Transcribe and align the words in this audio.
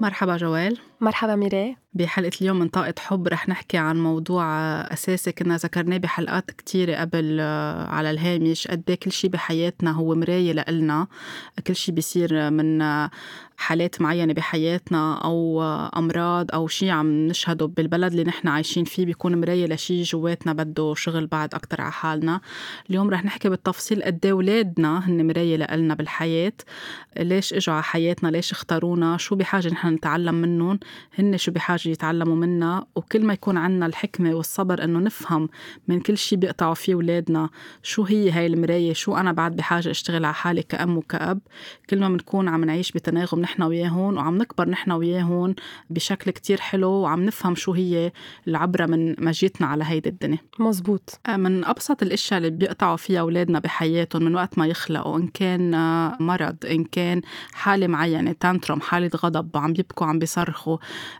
مرحبا 0.00 0.36
جوال. 0.36 0.78
مرحبا 1.00 1.36
ميراي. 1.36 1.76
بحلقة 1.94 2.30
اليوم 2.40 2.58
من 2.58 2.68
طاقة 2.68 2.94
حب 2.98 3.28
رح 3.28 3.48
نحكي 3.48 3.76
عن 3.76 4.02
موضوع 4.02 4.44
أساسي 4.80 5.32
كنا 5.32 5.56
ذكرناه 5.56 5.96
بحلقات 5.96 6.50
كتيرة 6.50 6.96
قبل 6.96 7.38
آه، 7.40 7.86
على 7.86 8.10
الهامش 8.10 8.68
قد 8.68 8.82
إيه 8.88 8.94
كل 8.96 9.12
شي 9.12 9.28
بحياتنا 9.28 9.90
هو 9.90 10.14
مراية 10.14 10.52
لإلنا 10.52 11.06
كل 11.66 11.76
شي 11.76 11.92
بيصير 11.92 12.50
من 12.50 12.82
آه، 12.82 13.10
حالات 13.56 14.00
معينة 14.00 14.32
بحياتنا 14.32 15.18
أو 15.24 15.62
آه، 15.62 15.90
أمراض 15.96 16.46
أو 16.54 16.68
شي 16.68 16.90
عم 16.90 17.26
نشهده 17.26 17.66
بالبلد 17.66 18.12
اللي 18.12 18.24
نحن 18.24 18.48
عايشين 18.48 18.84
فيه 18.84 19.06
بيكون 19.06 19.40
مراية 19.40 19.66
لشي 19.66 20.02
جواتنا 20.02 20.52
بده 20.52 20.94
شغل 20.96 21.26
بعد 21.26 21.54
أكتر 21.54 21.80
على 21.80 21.92
حالنا. 21.92 22.40
اليوم 22.90 23.10
رح 23.10 23.24
نحكي 23.24 23.48
بالتفصيل 23.48 24.02
قد 24.02 24.26
إيه 24.26 24.32
ولادنا 24.32 25.08
هن 25.08 25.26
مراية 25.26 25.56
لإلنا 25.56 25.94
بالحياة 25.94 26.52
ليش 27.18 27.54
إجوا 27.54 27.74
على 27.74 27.82
حياتنا 27.82 28.28
ليش 28.28 28.52
اختارونا 28.52 29.16
شو 29.16 29.34
بحاجة 29.36 29.68
نحن 29.68 29.88
نتعلم 29.88 30.34
منهم 30.34 30.78
هن 31.18 31.36
شو 31.36 31.52
بحاجة 31.52 31.88
يتعلموا 31.88 32.36
منا. 32.36 32.86
وكل 32.96 33.24
ما 33.24 33.32
يكون 33.32 33.56
عنا 33.56 33.86
الحكمة 33.86 34.34
والصبر 34.34 34.84
إنه 34.84 34.98
نفهم 34.98 35.48
من 35.88 36.00
كل 36.00 36.18
شي 36.18 36.36
بيقطعوا 36.36 36.74
فيه 36.74 36.94
ولادنا 36.94 37.48
شو 37.82 38.02
هي 38.02 38.30
هاي 38.30 38.46
المراية 38.46 38.92
شو 38.92 39.16
أنا 39.16 39.32
بعد 39.32 39.56
بحاجة 39.56 39.90
أشتغل 39.90 40.24
على 40.24 40.34
حالي 40.34 40.62
كأم 40.62 40.96
وكأب. 40.96 41.40
كل 41.90 42.00
ما 42.00 42.08
بنكون 42.08 42.48
عم 42.48 42.64
نعيش 42.64 42.92
بتناغم 42.92 43.40
نحن 43.40 43.62
وياهن 43.62 44.16
وعم 44.16 44.38
نكبر 44.38 44.68
نحن 44.68 44.90
وياهن 44.92 45.54
بشكل 45.90 46.30
كتير 46.30 46.60
حلو 46.60 46.90
وعم 46.90 47.24
نفهم 47.24 47.54
شو 47.54 47.72
هي 47.72 48.12
العبرة 48.48 48.86
من 48.86 49.14
مجيتنا 49.24 49.66
على 49.66 49.84
هيدي 49.84 50.08
الدنيا. 50.08 50.38
مزبوط. 50.58 51.20
آه، 51.26 51.36
من 51.36 51.64
أبسط 51.64 52.02
الأشياء 52.02 52.38
اللي 52.38 52.50
بيقطعوا 52.50 52.96
فيها 52.96 53.20
أولادنا 53.20 53.58
بحياتهم 53.58 54.22
من 54.22 54.34
وقت 54.34 54.58
ما 54.58 54.66
يخلقوا 54.66 55.18
إن 55.18 55.28
كان 55.28 55.74
آه، 55.74 56.16
مرض 56.20 56.56
إن 56.70 56.84
كان 56.84 57.22
حالة 57.52 57.86
معينة 57.86 58.32
tantrum 58.32 58.80
حالة 58.80 59.10
غضب 59.16 59.56
عم 59.56 59.72
بيبكوا 59.72 60.06
عم 60.06 60.18
بيصرخوا 60.18 60.77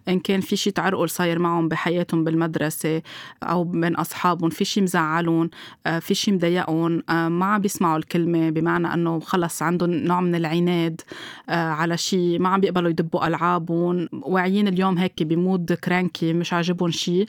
إن 0.09 0.21
كان 0.21 0.41
في 0.41 0.57
شي 0.57 0.71
تعرقل 0.71 1.11
صاير 1.11 1.39
معهم 1.39 1.69
بحياتهم 1.69 2.25
بالمدرسة 2.25 3.03
أو 3.43 3.65
بين 3.65 3.97
أصحابهم 3.97 4.51
في 4.51 4.65
شي 4.65 4.81
مزعلهم 4.81 5.51
آه، 5.87 5.99
في 5.99 6.15
شي 6.15 6.33
مضايقهم 6.33 7.03
ما 7.09 7.45
عم 7.47 7.61
بيسمعوا 7.61 7.99
الكلمة 7.99 8.51
بمعنى 8.51 8.95
أنه 8.95 9.21
خلص 9.21 9.63
عندهم 9.63 9.91
نوع 9.91 10.21
من 10.21 10.35
العناد 10.35 11.01
على 11.49 11.97
شي 11.97 12.39
ما 12.39 12.49
عم 12.49 12.61
بيقبلوا 12.61 12.91
يدبوا 12.91 13.27
ألعابهم. 13.27 14.09
واعيين 14.13 14.69
اليوم 14.69 14.99
هيك 14.99 15.23
ب 15.23 15.33
mood 15.33 15.73
cranky 15.73 16.33
مش 16.33 16.53
عاجبهم 16.53 16.91
شي 16.91 17.27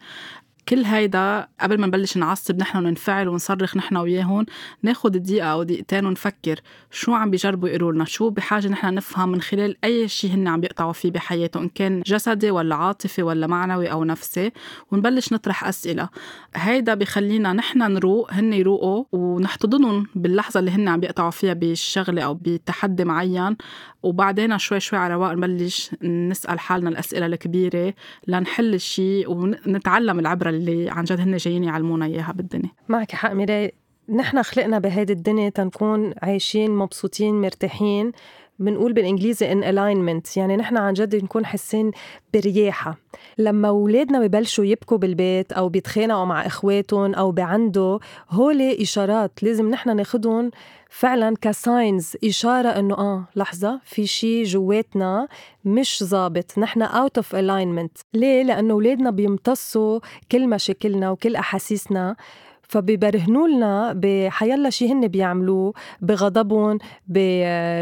كل 0.70 0.86
هيدا 0.86 1.48
قبل 1.62 1.80
ما 1.80 1.88
نبلش 1.88 2.18
نعصب 2.18 2.60
نحن 2.60 2.78
وننفعل 2.78 3.28
ونصرخ 3.28 3.78
نحن 3.78 3.98
وياهم 3.98 4.46
ناخد 4.84 5.12
دقيقة 5.12 5.48
أو 5.48 5.64
دقيقتين 5.64 6.06
ونفكر 6.06 6.60
شو 6.92 7.14
عم 7.14 7.32
بيجربوا 7.32 7.70
يقولوا 7.70 7.92
لنا 7.92 8.06
شو 8.06 8.30
بحاجة 8.30 8.68
نحن 8.68 8.94
نفهم 8.94 9.30
من 9.30 9.42
خلال 9.42 9.78
أي 9.84 10.08
شيء 10.08 10.32
هن 10.32 10.48
عم 10.48 10.62
بيقطعوا 10.62 10.94
فيه 10.94 11.12
بحياتهم 11.12 11.64
إن 11.64 11.70
كان 11.70 12.02
جسدي 12.02 12.52
ولا 12.52 12.76
عاطفي 12.76 13.24
ولا 13.24 13.48
معنوي 13.48 13.92
أو 13.92 14.04
نفسي 14.04 14.52
ونبلش 14.92 15.34
نطرح 15.34 15.68
أسئلة. 15.68 16.10
هيدا 16.56 16.94
بخلينا 16.94 17.54
نحن 17.54 17.80
نروق 17.80 18.34
هن 18.34 18.54
يروقوا 18.54 19.06
ونحتضنهم 19.12 20.08
باللحظة 20.16 20.60
اللي 20.60 20.72
هن 20.72 20.88
عم 20.88 21.00
بيقطعوا 21.00 21.32
فيها 21.32 21.54
بالشغلة 21.54 22.22
أو 22.22 22.34
بتحدي 22.34 23.06
معين. 23.06 23.58
وبعدين 24.04 24.58
شوي 24.58 24.80
شوي 24.80 25.00
على 25.00 25.14
رواق 25.14 25.32
نبلش 25.32 25.92
نسأل 26.04 26.60
حالنا 26.60 26.90
الأسئلة 26.90 27.26
الكبيرة 27.26 27.94
لنحل 28.28 28.74
الشيء 28.74 29.32
ونتعلم 29.32 30.20
العبرة 30.20 30.50
اللي 30.60 30.90
عن 30.90 31.04
جد 31.04 31.20
هن 31.20 31.38
جايين 31.38 31.64
يعلمونا 31.64 32.06
إياها 32.06 32.32
بالدنيا. 32.32 32.70
معك 32.88 33.12
حق 33.12 33.34
ميراي 33.34 33.74
نحن 34.10 34.44
خلقنا 34.44 34.80
بهيدي 34.80 35.14
الدنيا 35.14 35.50
تنكون 35.50 36.14
عايشين 36.22 36.72
مبسوطين 36.72 37.42
مرتاحين. 37.42 38.12
بنقول 38.60 38.94
بالإنجليزي 38.94 39.52
in 39.52 39.64
alignment 39.64 40.38
يعني 40.38 40.56
نحن 40.56 40.78
عن 40.78 40.94
جد 40.94 41.16
نكون 41.16 41.46
حاسين 41.46 41.92
برياحة. 42.34 42.98
لما 43.38 43.68
أولادنا 43.68 44.20
ببلشوا 44.28 44.66
يبكوا 44.66 44.98
بالبيت 44.98 45.52
أو 45.52 45.70
بيتخانقوا 45.70 46.26
مع 46.26 46.46
إخواتهم 46.46 47.14
أو 47.14 47.32
بعندوا 47.32 48.00
هول 48.30 48.62
إشارات 48.62 49.44
لازم 49.44 49.70
نحن 49.70 49.96
ناخدهم 49.96 50.52
فعلا 50.90 51.36
ك 51.42 51.54
signs 51.54 52.18
إشارة 52.26 52.68
إنه 52.70 52.96
آه 52.98 53.28
لحظة 53.36 53.80
في 53.84 54.08
شيء 54.08 54.44
جواتنا 54.44 55.28
مش 55.66 56.04
ظابط. 56.04 56.58
نحن 56.58 56.82
out 56.82 57.18
of 57.18 57.36
alignment 57.36 57.98
ليه؟ 58.14 58.44
لأنه 58.44 58.74
أولادنا 58.74 59.12
بيمتصوا 59.12 60.00
كل 60.32 60.48
مشاكلنا 60.50 61.12
وكل 61.12 61.36
أحاسيسنا. 61.36 62.16
فبيبرهنوا 62.70 63.48
لنا 63.48 63.94
بحيلا 63.96 64.70
شيء 64.70 64.92
هن 64.92 65.08
بيعملوه 65.08 65.74
بغضبهم 66.02 66.78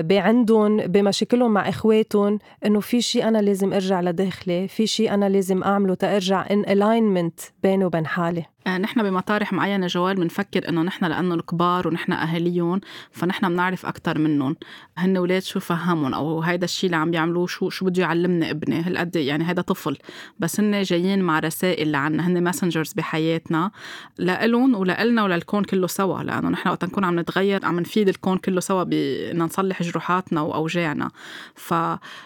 بعندهم 0.01 0.77
بمشاكلهم 0.77 1.51
مع 1.53 1.69
إخواتهم 1.69 2.39
إنه 2.65 2.79
في 2.79 3.01
شيء 3.01 3.27
أنا 3.27 3.37
لازم 3.37 3.73
أرجع 3.73 4.01
لداخلي 4.01 4.67
في 4.67 4.87
شيء 4.87 5.13
أنا 5.13 5.29
لازم 5.29 5.63
أعمله 5.63 5.93
تارجع 5.93 6.45
ان 6.51 6.59
الاينمنت 6.59 7.39
بيني 7.63 7.85
وبين 7.85 8.05
حالي. 8.05 8.45
نحن 8.67 9.03
بمطارح 9.03 9.53
معينة 9.53 9.87
جوال 9.87 10.15
بنفكر 10.15 10.69
إنه 10.69 10.81
نحن 10.81 11.05
لأنه 11.05 11.35
الكبار 11.35 11.87
ونحن 11.87 12.11
أهاليهم 12.11 12.81
فنحن 13.11 13.49
بنعرف 13.49 13.85
أكتر 13.85 14.19
منهم. 14.19 14.55
هن 14.97 15.17
ولاد 15.17 15.41
شو 15.41 15.59
فهمهم؟ 15.59 16.13
أو 16.13 16.41
هيدا 16.41 16.65
الشيء 16.65 16.87
اللي 16.87 16.97
عم 16.97 17.11
بيعملوه 17.11 17.47
شو 17.47 17.69
شو 17.69 17.85
بده 17.85 18.01
يعلمنا 18.01 18.51
ابني؟ 18.51 18.81
هالقد 18.81 19.15
يعني 19.15 19.49
هيدا 19.49 19.61
طفل. 19.61 19.97
بس 20.39 20.59
هن 20.59 20.81
جايين 20.81 21.21
مع 21.21 21.39
رسائل 21.39 21.91
لعنا 21.91 22.27
هن 22.27 22.43
messengers 22.43 22.93
بحياتنا 22.93 23.71
لإلهم 24.17 24.75
ولإلنا 24.75 25.23
وللكون 25.23 25.63
كله 25.63 25.87
سوا. 25.87 26.23
لأنه 26.23 26.49
نحن 26.49 26.69
وقت 26.69 26.85
نكون 26.85 27.03
عم 27.03 27.19
نتغير 27.19 27.65
عم 27.65 27.79
نفيد 27.79 28.09
الكون 28.09 28.37
كله 28.37 28.59
سوا 28.59 28.83
بإن 28.83 29.37
نصلح 29.37 29.83
جروحاتنا 29.83 30.41
وأوجاعنا. 30.41 31.11
ف 31.55 31.73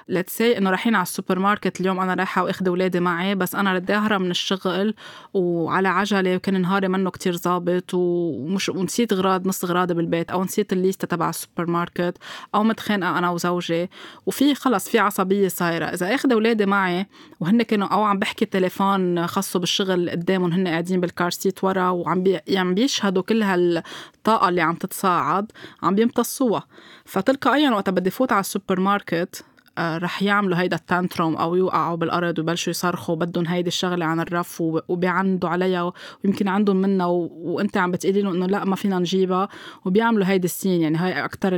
let's 0.08 0.38
say 0.38 0.58
إنه 0.58 0.70
رايحين 0.70 0.96
على 0.96 1.04
السوبر 1.04 1.40
ماركت 1.40 1.82
اليوم 1.82 2.00
أنا 2.00 2.14
رايحة 2.14 2.44
وأخذ 2.44 2.68
أولادي 2.68 3.00
معي 3.00 3.36
بس 3.36 3.56
أنا 3.56 3.82
أهرب 3.90 4.22
من 4.22 4.32
الشغل 4.32 4.94
وعلى 5.34 5.88
عجلة 5.88 6.31
عليه 6.32 6.38
وكان 6.38 6.62
نهاري 6.62 6.88
منه 6.88 7.10
كتير 7.10 7.36
ظابط 7.38 7.94
ومش 7.94 8.70
ونسيت 8.70 9.14
غراض 9.14 9.48
نص 9.48 9.66
غراضي 9.66 9.94
بالبيت 9.94 10.32
أو 10.32 10.44
نسيت 10.44 10.74
الليستة 10.74 11.08
تبع 11.08 11.30
السوبر 11.30 11.66
ماركت 11.70 12.18
أو 12.56 12.64
متخانقة 12.64 13.18
أنا 13.18 13.30
وزوجي. 13.30 13.90
وفي 14.26 14.56
خلص 14.56 14.90
في 14.90 15.00
عصبية 15.00 15.48
صايرة. 15.48 15.86
إذا 15.86 16.16
اخذ 16.16 16.32
اولادي 16.32 16.66
معي 16.66 17.08
وهن 17.40 17.62
كانوا 17.62 17.88
أو 17.88 18.04
عم 18.04 18.20
بحكي 18.20 18.46
تليفون 18.46 19.28
خاصه 19.28 19.60
بالشغل 19.60 20.10
قدامهم 20.10 20.52
هن 20.52 20.68
قاعدين 20.68 21.02
بال 21.02 21.13
car 21.13 21.30
seat 21.30 21.64
ورا 21.64 21.90
وعم 21.90 22.24
بي 22.24 22.40
يعني 22.48 22.74
بيشهدوا 22.74 23.24
كل 23.24 23.44
هالطاقة 23.44 24.50
اللي 24.50 24.62
عم 24.62 24.76
تتصاعد 24.76 25.52
عم 25.84 25.96
بيمتصوها. 25.96 26.64
فتلقائيا 27.06 27.72
وقت 27.72 27.90
بدي 27.90 28.10
فوت 28.10 28.32
على 28.32 28.40
السوبر 28.40 28.80
ماركت 28.80 29.46
رح 29.82 30.24
يعملوا 30.24 30.58
هيدا 30.58 30.76
ال 30.76 30.83
tantrum 30.83 31.36
أو 31.36 31.56
يوقعوا 31.56 31.96
بالأرض 31.96 32.40
ويبلشوا 32.40 32.72
يصرخوا 32.72 33.16
بدهم 33.16 33.48
هيدي 33.48 33.68
الشغلة 33.68 34.06
عن 34.06 34.20
الرف 34.20 34.62
وبيعندوا 34.62 35.50
عليها 35.50 35.94
ويمكن 36.26 36.48
عندهم 36.48 36.78
منها 36.78 37.06
و... 37.06 37.30
وانت 37.34 37.78
عم 37.78 37.92
بتقولي 37.92 38.22
لهم 38.22 38.34
إنه 38.34 38.46
لا 38.46 38.66
ما 38.66 38.76
فينا 38.76 39.00
نجيبها. 39.00 39.48
وبيعملوا 39.86 40.28
هيدي 40.28 40.46
ال 40.46 40.52
scene 40.52 40.82
يعني 40.82 40.98
هاي 40.98 41.26
أكثر 41.26 41.52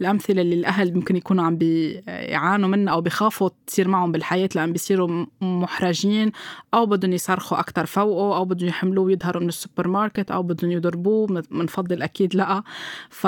الأمثلة 0.00 0.42
اللي 0.42 0.54
الأهل 0.54 0.94
ممكن 0.94 1.16
يكونوا 1.16 1.44
عم 1.44 1.56
بيعانوا 1.56 2.68
منها 2.68 2.92
أو 2.94 3.00
بخافوا 3.00 3.50
تصير 3.66 3.88
معهم 3.88 4.12
بالحياة 4.12 4.48
لأن 4.54 4.72
بيصيروا 4.72 5.26
محرجين 5.40 6.32
أو 6.74 6.86
بدهم 6.86 7.12
يصرخوا 7.12 7.60
أكثر 7.60 7.86
فوقه 7.86 8.36
أو 8.36 8.44
بدهم 8.44 8.68
يحملوه 8.68 9.04
ويظهروا 9.04 9.42
من 9.42 9.48
السوبر 9.48 9.88
ماركت 9.88 10.30
أو 10.30 10.42
بدهم 10.42 10.70
يضربوه 10.70 11.26
بنفضل 11.50 12.02
أكيد 12.02 12.34
لأ. 12.34 12.62
ف 13.10 13.26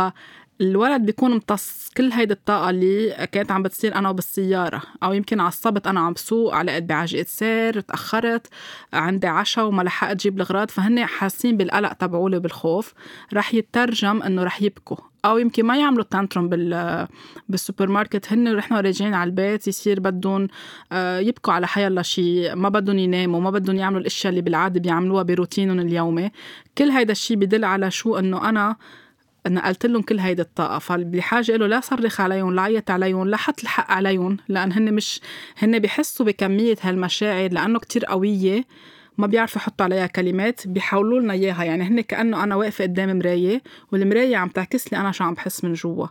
الولد 0.60 1.06
بيكون 1.06 1.32
امتص 1.32 1.90
كل 1.96 2.12
هيدي 2.12 2.32
الطاقة 2.32 2.70
اللي 2.70 3.28
كانت 3.32 3.52
عم 3.52 3.62
بتصير 3.62 3.94
أنا 3.94 4.12
بالسيارة 4.12 4.82
أو 5.02 5.12
يمكن 5.12 5.40
عصبت 5.40 5.86
أنا 5.86 6.00
عم 6.00 6.12
بسوق 6.12 6.54
علقت 6.54 6.82
بعجقة 6.82 7.24
سير 7.28 7.80
تأخرت 7.80 8.46
عندي 8.92 9.26
عشاء 9.26 9.66
وما 9.66 9.82
لحقت 9.82 10.16
جيب 10.16 10.36
الغراض 10.36 10.70
فهن 10.70 11.04
حاسين 11.06 11.56
بالقلق 11.56 11.92
تبعولي 11.92 12.40
بالخوف. 12.40 12.94
رح 13.34 13.54
يترجم 13.54 14.22
إنه 14.22 14.44
رح 14.44 14.62
يبكوا. 14.62 14.96
أو 15.24 15.38
يمكن 15.38 15.64
ما 15.64 15.76
يعملوا 15.76 16.04
tantrum 16.04 16.48
بال 16.48 17.06
بالسوبر 17.48 17.88
ماركت 17.88 18.32
هن 18.32 18.54
رحنا 18.54 18.80
راجعين 18.80 19.14
على 19.14 19.28
البيت 19.28 19.68
يصير 19.68 20.00
بدهم 20.00 20.48
آه، 20.92 21.18
يبكوا 21.18 21.52
على 21.52 21.66
حيلا 21.66 22.02
شيء 22.02 22.54
ما 22.54 22.68
بدهم 22.68 22.98
يناموا 22.98 23.40
ما 23.40 23.50
بدهم 23.50 23.76
يعملوا 23.76 24.00
الأشياء 24.00 24.30
اللي 24.30 24.42
بالعادة 24.42 24.80
بيعملوها 24.80 25.22
بروتينهم 25.22 25.80
اليومي. 25.80 26.30
كل 26.78 26.90
هيدا 26.90 27.12
الشيء 27.12 27.36
بدل 27.36 27.64
على 27.64 27.90
شو 27.90 28.18
إنه 28.18 28.48
أنا 28.48 28.76
نقلت 29.48 29.86
لهم 29.86 30.02
كل 30.02 30.18
هيدي 30.18 30.42
الطاقة. 30.42 30.78
فبحاجه 30.78 31.56
له 31.56 31.66
لا 31.66 31.80
صرخ 31.80 32.20
عليهم 32.20 32.54
لا 32.54 32.62
عيط 32.62 32.90
عليهم 32.90 33.28
لا 33.28 33.36
حط 33.36 33.60
الحق 33.60 33.90
عليهم 33.90 34.36
لأن 34.48 34.72
هن 34.72 34.94
مش 34.94 35.20
هن 35.58 35.78
بحسوا 35.78 36.26
بكمية 36.26 36.76
هالمشاعر 36.80 37.52
لأنه 37.52 37.78
كتير 37.78 38.04
قوية 38.04 38.64
ما 39.18 39.26
بيعرفوا 39.26 39.60
يحطوا 39.62 39.84
عليها 39.84 40.06
كلمات 40.06 40.66
بيحولوا 40.66 41.20
لنا 41.20 41.32
إياها. 41.32 41.64
يعني 41.64 41.84
هن 41.84 42.00
كأنه 42.00 42.44
أنا 42.44 42.56
واقفة 42.56 42.84
قدام 42.84 43.18
مراية 43.18 43.62
والمراية 43.92 44.36
عم 44.36 44.48
تعكس 44.48 44.92
لي 44.92 44.98
أنا 44.98 45.12
شو 45.12 45.24
عم 45.24 45.34
بحس 45.34 45.64
من 45.64 45.72
جوا. 45.72 46.06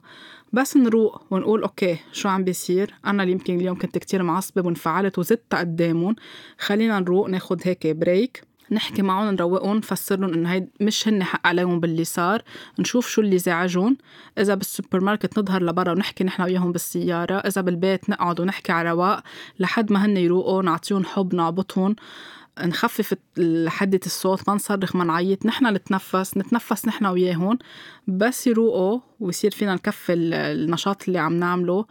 بس 0.54 0.78
نروق 0.78 1.22
ونقول 1.32 1.62
okay 1.62 1.98
شو 2.12 2.30
عم 2.30 2.44
بيصير؟ 2.44 2.94
أنا 3.06 3.24
اللي 3.24 3.34
يمكن 3.34 3.56
اليوم 3.56 3.78
كنت 3.78 3.98
كتير 3.98 4.24
معصبة 4.24 4.66
وانفعلت 4.66 5.20
وزدت 5.20 5.56
قدامهم. 5.56 6.16
خلينا 6.58 7.00
نروق 7.00 7.28
ناخد 7.30 7.62
هيك 7.64 7.88
break 7.88 8.49
نحكي 8.72 9.02
معهم 9.02 9.34
نروقهم 9.34 9.78
نفسر 9.78 10.20
لهم 10.20 10.34
إنه 10.34 10.54
هي 10.54 10.68
مش 10.80 11.08
هن 11.08 11.24
حق 11.24 11.48
عليهم 11.48 11.80
باللي 11.80 12.04
صار. 12.04 12.42
نشوف 12.80 13.08
شو 13.08 13.22
اللي 13.22 13.38
زعجهم 13.38 13.98
إذا 14.38 14.56
بالسوبر 14.56 15.00
ماركت 15.00 15.40
نظهر 15.40 15.64
لبرا 15.64 15.92
ونحكي 15.92 16.24
نحن 16.24 16.42
وياهم 16.42 16.72
بالسيارة. 16.72 17.36
إذا 17.36 17.62
بالبيت 17.62 18.10
نقعد 18.10 18.40
ونحكي 18.40 18.72
على 18.72 18.90
رواق. 18.90 19.24
لحد 19.60 19.92
ما 19.92 20.06
هن 20.06 20.18
يروقوا 20.18 20.64
نعطيهم 20.64 21.06
حب 21.06 21.36
نعبطهم. 21.36 21.96
نخفف 22.60 23.14
حدة 23.68 24.00
الصوت 24.06 24.50
ما 24.50 24.56
نصرخ 24.56 24.96
ما 24.96 25.04
نعيط. 25.04 25.46
نحن 25.46 25.68
نتنفس 25.74 26.38
نتنفس 26.38 26.88
نحن 26.88 27.06
وياهم 27.06 27.60
بس 28.08 28.48
يروقوا 28.48 29.00
ويصير 29.20 29.52
فينا 29.52 29.76
نكفي 29.76 30.14
النشاط 30.14 31.04
اللي 31.08 31.20
عم 31.20 31.34
نعمله. 31.34 31.86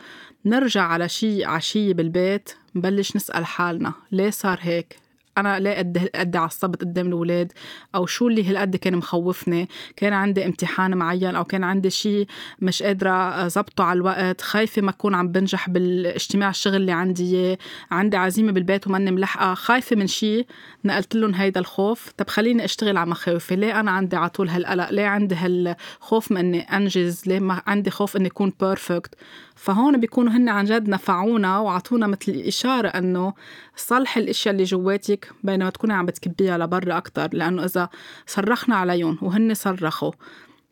نرجع 0.45 0.83
على 0.83 1.09
شي 1.09 1.45
عشية 1.45 1.95
بالبيت 1.95 2.51
نبلش 2.75 3.17
نسأل 3.17 3.47
حالنا. 3.47 3.93
ليه 4.13 4.31
صار 4.31 4.59
هيك؟ 4.61 5.08
أنا 5.41 5.61
ليه 5.61 5.79
قد 5.79 6.11
قد 6.15 6.37
عصبت 6.37 6.81
قدام 6.81 7.07
الأولاد 7.07 7.53
أو 7.95 8.07
شو 8.07 8.29
اللي 8.29 8.51
هالقد 8.51 8.77
كان 8.77 8.97
مخوفني؟ 8.97 9.69
كان 9.97 10.13
عندي 10.13 10.47
امتحان 10.47 10.97
معين 10.97 11.37
أو 11.37 11.45
كان 11.45 11.65
عندي 11.65 11.91
شيء 11.91 12.27
مش 12.61 12.83
قادرة 12.83 13.49
ظبطه 13.49 13.85
على 13.85 13.97
الوقت 13.97 14.41
خايفة 14.41 14.83
ما 14.83 14.91
أكون 14.91 15.15
عم 15.15 15.29
بنجح 15.29 15.71
بالاجتماع 15.71 16.51
الشغل 16.51 16.77
اللي 16.77 16.93
عندي 16.93 17.37
إياه 17.37 17.59
عندي 17.91 18.17
عزيمة 18.17 18.53
بالبيت 18.53 18.87
وماني 18.87 19.11
ملحقة 19.11 19.55
خايفة 19.55 19.97
من 19.97 20.07
شيء 20.07 20.47
نقلت 20.85 21.15
لهم 21.15 21.35
هيدا 21.35 21.61
الخوف. 21.61 22.13
طب 22.17 22.29
خليني 22.29 22.65
أشتغل 22.65 22.97
على 22.97 23.11
مخاوفي 23.11 23.57
ليه 23.57 23.81
أنا 23.81 23.91
عندي 23.91 24.17
على 24.17 24.29
طول 24.29 24.49
هالقلق؟ 24.49 24.91
ليه 24.91 25.07
عندي 25.07 25.35
هالخوف 25.35 26.33
من 26.33 26.39
أني 26.39 26.61
أنجز؟ 26.61 27.23
ليه 27.27 27.39
ما 27.39 27.63
عندي 27.67 27.91
خوف 27.91 28.17
إني 28.17 28.29
أكون 28.29 28.53
perfect 28.61 29.15
فهون 29.59 30.01
بيكونوا 30.01 30.33
هن 30.33 30.49
عن 30.49 30.65
جد 30.65 30.89
نفعونا 30.89 31.59
وعطونا 31.59 32.07
مثل 32.07 32.33
إشارة 32.33 32.89
أنه 32.89 33.35
صلحي 33.77 34.21
الأشياء 34.21 34.53
اللي 34.53 34.65
جواتك 34.65 35.33
بينما 35.45 35.71
تكوني 35.71 35.93
عم 35.93 36.07
بتكبيها 36.07 36.59
لبرا 36.59 36.97
أكتر 36.97 37.29
لأنه 37.33 37.65
إذا 37.65 37.89
صرخنا 38.27 38.77
عليهم 38.77 39.19
وهن 39.23 39.55
صرخوا 39.55 40.13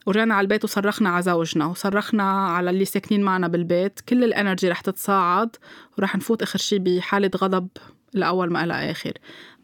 ورجعنا 0.07 0.35
على 0.35 0.45
البيت 0.45 0.65
وصرخنا 0.65 1.09
على 1.09 1.23
زوجنا 1.23 1.67
وصرخنا 1.67 2.47
على 2.47 2.71
اللي 2.71 2.85
ساكنين 2.85 3.23
معنا 3.23 3.49
بالبيت 3.49 4.01
كل 4.01 4.25
ال 4.25 4.31
energy 4.31 4.69
رح 4.69 4.81
تتصاعد 4.81 5.57
ورح 5.99 6.17
نفوت 6.17 6.43
آخر 6.43 6.59
شي 6.59 6.79
بحالة 6.79 7.31
غضب 7.37 7.69
لأول 8.13 8.53
ما 8.53 8.65
إلى 8.65 8.91
آخر. 8.91 9.13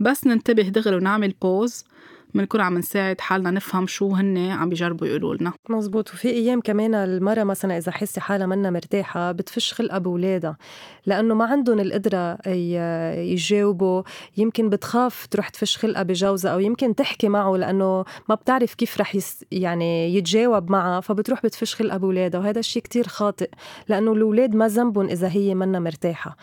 بس 0.01 0.27
ننتبه 0.27 0.63
دغري 0.63 0.97
ونعمل 0.97 1.35
بوز 1.43 1.85
بنكون 2.35 2.61
عم 2.61 2.79
نساعد 2.79 3.21
حالنا 3.21 3.51
نفهم 3.51 3.87
شو 3.87 4.15
هن 4.15 4.39
عم 4.39 4.69
بيجربوا 4.69 5.07
يقولوا 5.07 5.35
لنا. 5.35 5.53
مزبوط. 5.69 6.15
وفي 6.15 6.29
أيام 6.29 6.61
كمان 6.61 6.95
المرة 6.95 7.45
مثلا 7.45 7.79
إذا 7.79 7.93
حاسه 7.93 8.21
حالها 8.21 8.47
منا 8.47 8.71
مرتاحة 8.71 9.33
بتفش 9.33 9.73
خلقها 9.73 9.99
باولادها 9.99 10.57
لأنه 11.07 11.35
ما 11.35 11.45
عندهم 11.45 11.81
القدرة 11.81 12.49
يجاوبوا. 13.17 14.03
يمكن 14.37 14.69
بتخاف 14.69 15.27
تروح 15.27 15.49
تفش 15.49 15.77
خلقها 15.79 16.03
بجوزها 16.03 16.53
أو 16.53 16.59
يمكن 16.61 16.95
تحكي 16.95 17.29
معه 17.29 17.57
لأنه 17.57 18.05
ما 18.29 18.35
بتعرف 18.35 18.75
كيف 18.75 19.01
رح 19.01 19.15
يس 19.15 19.45
يعني 19.53 20.15
يتجاوب 20.15 20.71
معها 20.71 21.01
فبتروح 21.01 21.43
بتفش 21.43 21.75
خلقها 21.75 21.97
باولادها 21.97 22.41
وهذا 22.41 22.59
الشيء 22.59 22.83
كتير 22.83 23.09
خاطئ 23.09 23.51
لأنه 23.89 24.13
الأولاد 24.13 24.55
ما 24.55 24.69
ذنبهم 24.69 25.07
إذا 25.09 25.29
هي 25.29 25.55
منا 25.55 25.81
مرتاحة. 25.81 26.37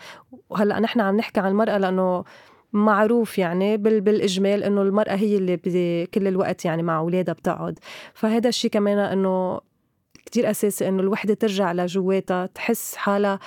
وهلأ 0.50 0.80
نحن 0.80 1.00
عم 1.00 1.16
نحكي 1.16 1.40
عن 1.40 1.50
المرأة 1.50 1.78
لأنه 1.78 2.24
معروف 2.72 3.38
يعني 3.38 3.76
بالإجمال 3.76 4.64
إنه 4.64 4.82
المرأة 4.82 5.14
هي 5.14 5.36
اللي 5.36 6.06
كل 6.06 6.26
الوقت 6.26 6.64
يعني 6.64 6.82
مع 6.82 6.98
أولادها 6.98 7.34
بتقعد. 7.34 7.78
فهذا 8.14 8.48
الشيء 8.48 8.70
كمان 8.70 8.98
إنه 8.98 9.60
كتير 10.26 10.50
أساسي 10.50 10.88
إنه 10.88 11.02
الوحدة 11.02 11.34
ترجع 11.34 11.72
لجواتها 11.72 12.46
تحس 12.46 12.96
حالها 12.96 13.38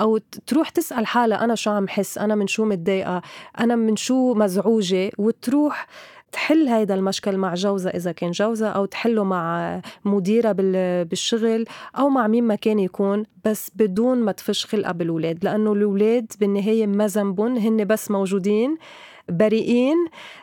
أو 0.00 0.18
تروح 0.46 0.68
تسأل 0.68 1.06
حالها 1.06 1.44
أنا 1.44 1.54
شو 1.54 1.70
عم 1.70 1.88
حس؟ 1.88 2.18
أنا 2.18 2.34
من 2.34 2.46
شو 2.46 2.64
متضايقة؟ 2.64 3.22
أنا 3.60 3.76
من 3.76 3.96
شو 3.96 4.34
مزعوجة؟ 4.34 5.10
وتروح 5.18 5.86
تحل 6.32 6.68
هيدا 6.68 6.94
المشكل 6.94 7.36
مع 7.36 7.54
جوزها 7.54 7.96
إذا 7.96 8.12
كان 8.12 8.30
جوزها 8.30 8.68
أو 8.68 8.84
تحله 8.84 9.24
مع 9.24 9.80
مديرها 10.04 10.52
بالشغل 11.02 11.64
أو 11.98 12.08
مع 12.08 12.26
مين 12.26 12.44
ما 12.44 12.54
كان 12.54 12.78
يكون 12.78 13.24
بس 13.44 13.70
بدون 13.74 14.18
ما 14.18 14.32
تفش 14.32 14.66
خلقها 14.66 14.92
بالولاد 14.92 15.44
لأنه 15.44 15.72
الولاد 15.72 16.32
بالنهاية 16.40 16.86
ما 16.86 17.06
ذنبهم 17.06 17.56
هن 17.56 17.84
بس 17.84 18.10
موجودين. 18.10 18.78
بريئين 19.28 19.96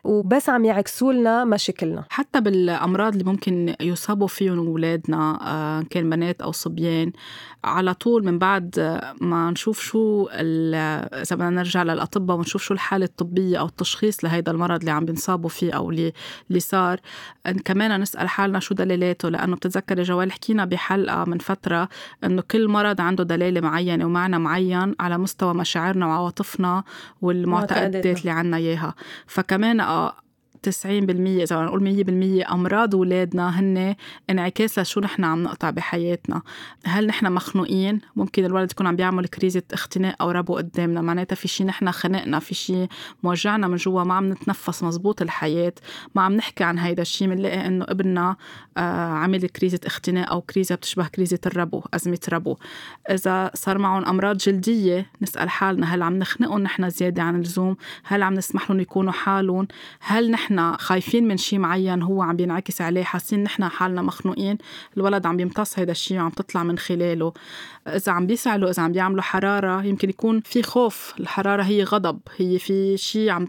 وبس 0.04 0.50
عم 0.50 0.66
يعكسوا 0.66 1.14
لنا 1.14 1.46
مشاكلنا. 1.46 2.04
حتى 2.10 2.42
بالأمراض 2.42 3.12
اللي 3.14 3.24
ممكن 3.24 3.76
يصابوا 3.81 4.28
فيهم 4.28 4.68
أولادنا 4.68 5.40
آه، 5.42 5.84
كان 5.90 6.10
بنات 6.10 6.42
أو 6.42 6.52
صبيان 6.52 7.12
على 7.64 7.94
طول 7.94 8.26
من 8.26 8.40
بعد 8.40 9.00
ما 9.22 9.52
نشوف 9.52 9.80
شو 9.80 10.28
إذا 10.31 11.36
بدنا 11.36 11.50
نرجع 11.50 11.84
للأطباء 11.84 12.38
ونشوف 12.38 12.62
شو 12.64 12.74
الحالة 12.74 13.06
الطبية 13.06 13.60
أو 13.60 13.66
التشخيص 13.66 14.24
لهيدا 14.24 14.52
المرض 14.52 14.80
اللي 14.80 14.92
عم 14.92 15.06
بينصابوا 15.06 15.50
فيه 15.50 15.72
أو 15.74 15.90
اللي 15.90 16.14
صار. 16.58 17.00
كمان 17.66 18.02
نسأل 18.02 18.30
حالنا 18.30 18.60
شو 18.60 18.74
دليلاته 18.74 19.30
لأنه 19.30 19.56
بتتذكري 19.56 20.04
جوال 20.04 20.32
حكينا 20.32 20.66
بحلقة 20.66 21.25
من 21.25 21.38
فترة 21.38 21.90
إنه 22.24 22.44
كل 22.52 22.68
مرض 22.68 23.02
عنده 23.02 23.24
دلاله 23.24 23.62
معينة 23.62 24.06
ومعنى 24.06 24.40
معين 24.40 24.96
على 25.00 25.18
مستوى 25.18 25.54
مشاعرنا 25.54 26.08
وعواطفنا 26.08 26.84
والمعتقدات 27.22 28.20
اللي 28.20 28.32
عنا 28.32 28.58
إياها. 28.69 28.95
فكمان 29.27 29.80
آه، 29.80 30.16
90% 30.68 30.86
إذا 30.86 31.62
نقول 31.62 32.44
100% 32.44 32.52
أمراض 32.52 32.96
اولادنا 32.96 33.60
هن 33.60 33.96
انعكاس 34.30 34.80
لشو 34.80 35.00
نحن 35.00 35.24
عم 35.24 35.44
نقطع 35.44 35.70
بحياتنا. 35.70 36.42
هل 36.86 37.08
نحن 37.08 37.32
مخنوقين؟ 37.32 38.02
ممكن 38.16 38.46
الولد 38.46 38.72
يكون 38.72 38.88
عم 38.88 38.96
بيعمل 38.96 39.28
كريزة 39.28 39.64
اختناق 39.74 40.16
أو 40.22 40.32
ربو 40.32 40.56
قدامنا. 40.56 41.02
معناتها 41.02 41.36
في 41.36 41.48
شيء 41.48 41.68
نحن 41.68 41.92
خنقنا 41.92 42.40
في 42.40 42.56
شيء 42.56 42.88
موجعنا 43.24 43.68
من 43.68 43.76
جوا 43.76 44.04
ما 44.04 44.14
عم 44.14 44.30
نتنفس 44.30 44.84
مزبوط 44.84 45.22
الحياة. 45.22 45.74
ما 46.16 46.22
عم 46.22 46.34
نحكي 46.34 46.64
عن 46.64 46.80
هيدا 46.80 47.02
الشيء 47.02 47.28
بنلاقي 47.28 47.68
إنه 47.68 47.86
ابننا 47.90 48.36
آه 48.78 49.10
عمل 49.10 49.50
كريزة 49.50 49.80
اختناق 49.86 50.32
أو 50.32 50.42
كريزة 50.42 50.76
بتشبه 50.76 51.08
كريزة 51.08 51.40
الربو 51.46 51.84
أزمة 51.94 52.20
ربو. 52.30 52.58
إذا 53.12 53.52
صار 53.54 53.78
معهم 53.78 54.06
أمراض 54.06 54.38
جلدية 54.38 55.06
نسأل 55.22 55.50
حالنا 55.50 55.96
هل 55.96 56.02
عم 56.04 56.20
نخنقهم 56.20 56.60
نحن 56.60 56.90
زيادة 56.90 57.24
عن 57.24 57.36
اللزوم؟ 57.36 57.76
هل 58.04 58.24
عم 58.24 58.34
نسمح 58.34 58.72
لهم 58.72 58.80
يكونوا 58.80 59.12
حالهم؟ 59.12 59.68
هل 60.00 60.32
نحن 60.32 60.49
نحن 60.51 60.78
خايفين 60.78 61.28
من 61.28 61.38
شيء 61.38 61.60
معين 61.60 62.01
هو 62.01 62.22
عم 62.22 62.36
بينعكس 62.36 62.81
عليه 62.81 63.04
حاسين 63.04 63.44
نحن 63.44 63.68
حالنا 63.68 64.01
مخنوقين 64.01 64.57
الولد 64.98 65.25
عم 65.25 65.38
بيمتص 65.38 65.80
هذا 65.80 65.92
الشيء 65.92 66.18
وعم 66.18 66.30
تطلع 66.30 66.63
من 66.63 66.78
خلاله. 66.78 67.34
إذا 67.88 68.12
عم 68.12 68.28
بيسعلوا 68.28 68.69
إذا 68.69 68.84
عم 68.84 68.92
بيعملوا 68.92 69.22
حرارة 69.22 69.84
يمكن 69.84 70.10
يكون 70.10 70.42
في 70.42 70.63
خوف 70.63 71.13
الحرارة 71.19 71.63
هي 71.63 71.84
غضب 71.84 72.19
هي 72.38 72.60
في 72.60 72.98
شيء 72.98 73.30
عم 73.30 73.48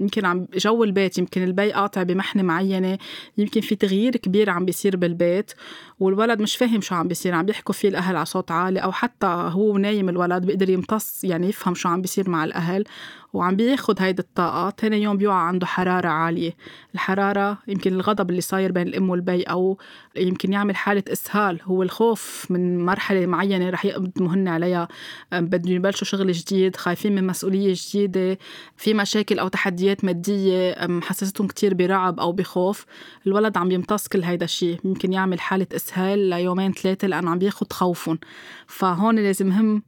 يمكن 0.00 0.24
عم 0.24 0.46
جو 0.54 0.84
البيت 0.84 1.18
يمكن 1.18 1.44
البي 1.44 1.72
قاطع 1.72 2.02
بمحنة 2.02 2.42
معينة 2.42 2.98
يمكن 3.38 3.60
في 3.60 3.74
تغيير 3.74 4.16
كبير 4.16 4.50
عم 4.50 4.64
بيصير 4.64 4.96
بالبيت 4.96 5.52
والولد 6.00 6.40
مش 6.40 6.56
فاهم 6.56 6.80
شو 6.80 6.94
عم 6.94 7.08
بيصير 7.08 7.34
عم 7.34 7.46
بيحكوا 7.46 7.74
فيه 7.74 7.88
الأهل 7.88 8.16
على 8.16 8.26
صوت 8.26 8.50
عالي 8.50 8.80
أو 8.80 8.92
حتى 8.92 9.26
هو 9.26 9.78
نايم 9.78 10.08
الولد 10.08 10.46
بيقدر 10.46 10.70
يمتص 10.70 11.24
يعني 11.24 11.48
يفهم 11.48 11.74
شو 11.74 11.88
عم 11.88 12.00
بيصير 12.00 12.30
مع 12.30 12.44
الأهل. 12.44 12.84
وعم 13.32 13.56
بياخد 13.56 14.02
هيدي 14.02 14.22
الطاقة 14.22 14.70
تاني 14.70 15.02
يوم 15.02 15.16
بيوعى 15.16 15.46
عنده 15.46 15.66
حرارة 15.66 16.08
عالية. 16.08 16.56
الحرارة 16.94 17.58
يمكن 17.68 17.92
الغضب 17.92 18.30
اللي 18.30 18.40
صاير 18.40 18.72
بين 18.72 18.86
الأم 18.88 19.10
والبي 19.10 19.42
أو 19.42 19.78
يمكن 20.16 20.52
يعمل 20.52 20.76
حالة 20.76 21.02
إسهال. 21.08 21.60
هو 21.62 21.82
الخوف 21.82 22.46
من 22.50 22.84
مرحلة 22.84 23.26
معينة 23.26 23.70
رح 23.70 23.84
يقدموا 23.84 24.34
هن 24.34 24.48
عليها 24.48 24.88
بدهم 25.32 25.72
يبلشوا 25.72 26.06
شغل 26.06 26.32
جديد 26.32 26.76
خايفين 26.76 27.14
من 27.14 27.26
مسؤولية 27.26 27.74
جديدة 27.76 28.38
في 28.76 28.94
مشاكل 28.94 29.38
أو 29.38 29.48
تحديات 29.48 30.04
مادية. 30.04 30.76
محسستهم 30.80 31.46
كتير 31.46 31.74
برعب 31.74 32.20
أو 32.20 32.32
بخوف. 32.32 32.86
الولد 33.26 33.56
عم 33.56 33.70
يمتص 33.70 34.08
كل 34.08 34.22
هيدا 34.22 34.44
الشيء. 34.44 34.80
يمكن 34.84 35.12
يعمل 35.12 35.40
حالة 35.40 35.66
إسهال 35.76 36.18
ليومين 36.18 36.72
ثلاثة 36.72 37.08
لأنه 37.08 37.30
عم 37.30 37.38
بياخد 37.38 37.72
خوفهم. 37.72 38.18
فهون 38.66 39.16
لازم 39.16 39.46
مهم 39.48 39.82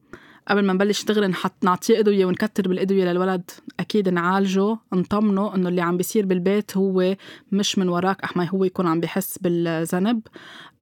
قبل 0.48 0.64
ما 0.66 0.72
نبلش 0.72 1.04
دغري 1.04 1.26
نحط 1.26 1.64
نعطيه 1.64 1.98
أدوية 1.98 2.26
ونكتر 2.26 2.68
بالأدوية 2.68 3.04
للولد 3.04 3.50
أكيد 3.80 4.08
نعالجه 4.08 4.76
نطمنه 4.92 5.54
إنه 5.54 5.68
اللي 5.68 5.80
عم 5.80 5.96
بيصير 5.96 6.26
بالبيت 6.26 6.76
هو 6.76 7.16
مش 7.52 7.78
من 7.78 7.88
وراك 7.88 8.22
احمى 8.22 8.48
هو 8.52 8.64
يكون 8.64 8.86
عم 8.86 9.00
بحس 9.00 9.38
بالذنب. 9.38 10.20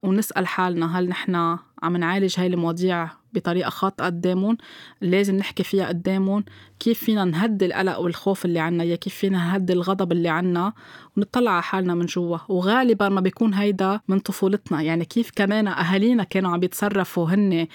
ونسأل 0.03 0.47
حالنا 0.47 0.99
هل 0.99 1.09
نحن 1.09 1.35
عم 1.83 1.97
نعالج 1.97 2.39
هاي 2.39 2.47
المواضيع 2.47 3.09
بطريقة 3.33 3.69
خاطئة 3.69 4.05
قدامهم 4.05 4.57
لازم 5.01 5.35
نحكي 5.35 5.63
فيها 5.63 5.87
قدامهم 5.87 6.43
كيف 6.79 7.03
فينا 7.03 7.25
نهدي 7.25 7.65
القلق 7.65 7.99
والخوف 7.99 8.45
اللي 8.45 8.59
عنا 8.59 8.83
يا 8.83 8.95
كيف 8.95 9.15
فينا 9.15 9.37
نهدي 9.37 9.73
الغضب 9.73 10.11
اللي 10.11 10.29
عنا 10.29 10.73
ونطلع 11.17 11.51
على 11.51 11.63
حالنا 11.63 11.95
من 11.95 12.05
جوا. 12.05 12.37
وغالبا 12.49 13.09
ما 13.09 13.21
بيكون 13.21 13.53
هيدا 13.53 13.99
من 14.07 14.19
طفولتنا. 14.19 14.81
يعني 14.81 15.05
كيف 15.05 15.31
كمان 15.35 15.67
أهالينا 15.67 16.23
كانوا 16.23 16.51
عم 16.51 16.59
بيتصرفوا 16.59 17.29
هن 17.29 17.67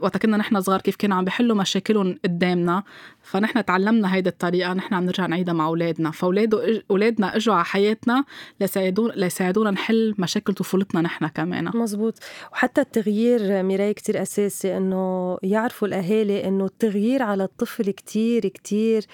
وقت 0.00 0.16
كنا 0.16 0.36
نحن 0.36 0.60
صغار 0.60 0.80
كيف 0.80 0.96
كانوا 0.96 1.16
عم 1.16 1.24
بيحلوا 1.24 1.56
مشاكلهم 1.56 2.18
قدامنا. 2.24 2.82
فنحن 3.26 3.64
تعلمنا 3.64 4.14
هيدا 4.14 4.30
الطريقة 4.30 4.72
نحن 4.72 4.94
عم 4.94 5.04
نرجع 5.04 5.26
نعيدها 5.26 5.54
مع 5.54 5.66
أولادنا. 5.66 6.10
فاولاد 6.10 6.82
أولادنا 6.90 7.36
إجوا 7.36 7.54
على 7.54 7.64
حياتنا 7.64 8.24
ليساعدونا 8.60 9.12
ليساعدونا 9.12 9.70
نحل 9.70 10.14
مشاكل 10.18 10.52
طفولتنا 10.52 11.00
نحن 11.00 11.26
كمان. 11.26 11.70
مزبوط. 11.74 12.18
وحتى 12.52 12.80
التغيير 12.80 13.62
ميراي 13.62 13.94
كتير 13.94 14.22
أساسي 14.22 14.76
إنه 14.76 15.38
يعرفوا 15.42 15.88
الأهالي 15.88 16.48
إنه 16.48 16.64
التغيير 16.64 17.22
على 17.22 17.44
الطفل 17.44 17.90
كتير 17.90 18.48
كتير 18.48 19.06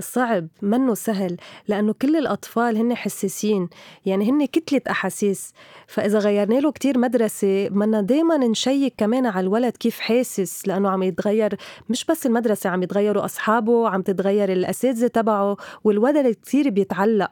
صعب 0.00 0.48
منه 0.62 0.94
سهل 0.94 1.36
لأنه 1.68 1.92
كل 1.92 2.16
الأطفال 2.16 2.76
هن 2.76 2.94
حساسين. 2.94 3.68
يعني 4.06 4.30
هن 4.30 4.46
كتلة 4.46 4.80
أحاسيس. 4.90 5.52
فإذا 5.86 6.18
غيرنا 6.18 6.60
له 6.60 6.72
كتير 6.72 6.98
مدرسة 6.98 7.68
بدنا 7.68 8.00
دايما 8.00 8.36
نشيك 8.36 8.94
كمان 8.96 9.26
على 9.26 9.44
الولد 9.44 9.76
كيف 9.76 10.00
حاسس 10.00 10.68
لأنه 10.68 10.90
عم 10.90 11.02
يتغير. 11.02 11.56
مش 11.88 12.04
بس 12.04 12.26
المدرسة 12.26 12.70
عم 12.70 12.82
يتغيروا 12.82 13.24
أصحابه 13.24 13.88
عم 13.88 14.02
تتغير 14.02 14.52
الأساتذة 14.52 15.06
تبعه 15.06 15.56
والولد 15.84 16.34
كتير 16.34 16.70
بيتعلق. 16.70 17.30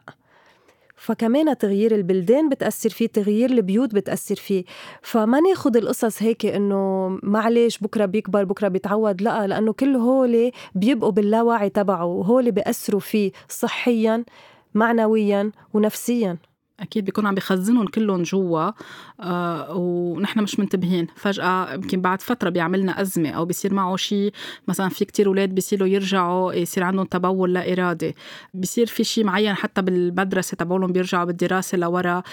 فكمان 1.01 1.57
تغيير 1.57 1.95
البلدان 1.95 2.49
بتأثر 2.49 2.89
فيه 2.89 3.07
تغيير 3.07 3.49
البيوت 3.49 3.95
بتأثر 3.95 4.35
فيه. 4.35 4.63
فما 5.01 5.39
ناخد 5.39 5.77
القصص 5.77 6.23
هيك 6.23 6.45
إنه 6.45 7.09
معلش 7.23 7.77
بكرة 7.77 8.05
بيكبر 8.05 8.43
بكرة 8.43 8.67
بيتعود 8.67 9.21
لا 9.21 9.47
لأنه 9.47 9.73
كل 9.73 9.95
هول 9.95 10.51
بيبقوا 10.75 11.11
باللاوعي 11.11 11.69
تبعه 11.69 12.05
وهول 12.05 12.51
بيأثروا 12.51 12.99
فيه 12.99 13.31
صحيا 13.49 14.25
معنويا 14.73 15.51
ونفسيا. 15.73 16.37
أكيد 16.81 17.05
بيكون 17.05 17.25
عم 17.27 17.35
بخزنهم 17.35 17.87
كلهم 17.87 18.23
جوا 18.23 18.71
آه 19.19 19.75
ونحن 19.75 20.39
مش 20.39 20.59
منتبهين. 20.59 21.07
فجأة 21.15 21.73
يمكن 21.73 22.01
بعد 22.01 22.21
فترة 22.21 22.49
بيعملنا 22.49 23.01
أزمة 23.01 23.29
أو 23.29 23.45
بيصير 23.45 23.73
معه 23.73 23.95
شيء 23.95 24.33
مثلا 24.67 24.89
في 24.89 25.05
كتير 25.05 25.27
أولاد 25.27 25.49
بيصيروا 25.49 25.87
يرجعوا 25.87 26.53
يصير 26.53 26.83
عندهم 26.83 27.05
تبول 27.05 27.53
لا 27.53 27.73
ارادي 27.73 28.15
بيصير 28.53 28.87
في 28.87 29.03
شيء 29.03 29.23
معين 29.23 29.53
حتى 29.53 29.81
بالمدرسة 29.81 30.55
تبعولهم 30.55 30.91
بيرجعوا 30.91 31.25
بالدراسة 31.25 31.77
لورا 31.77 32.23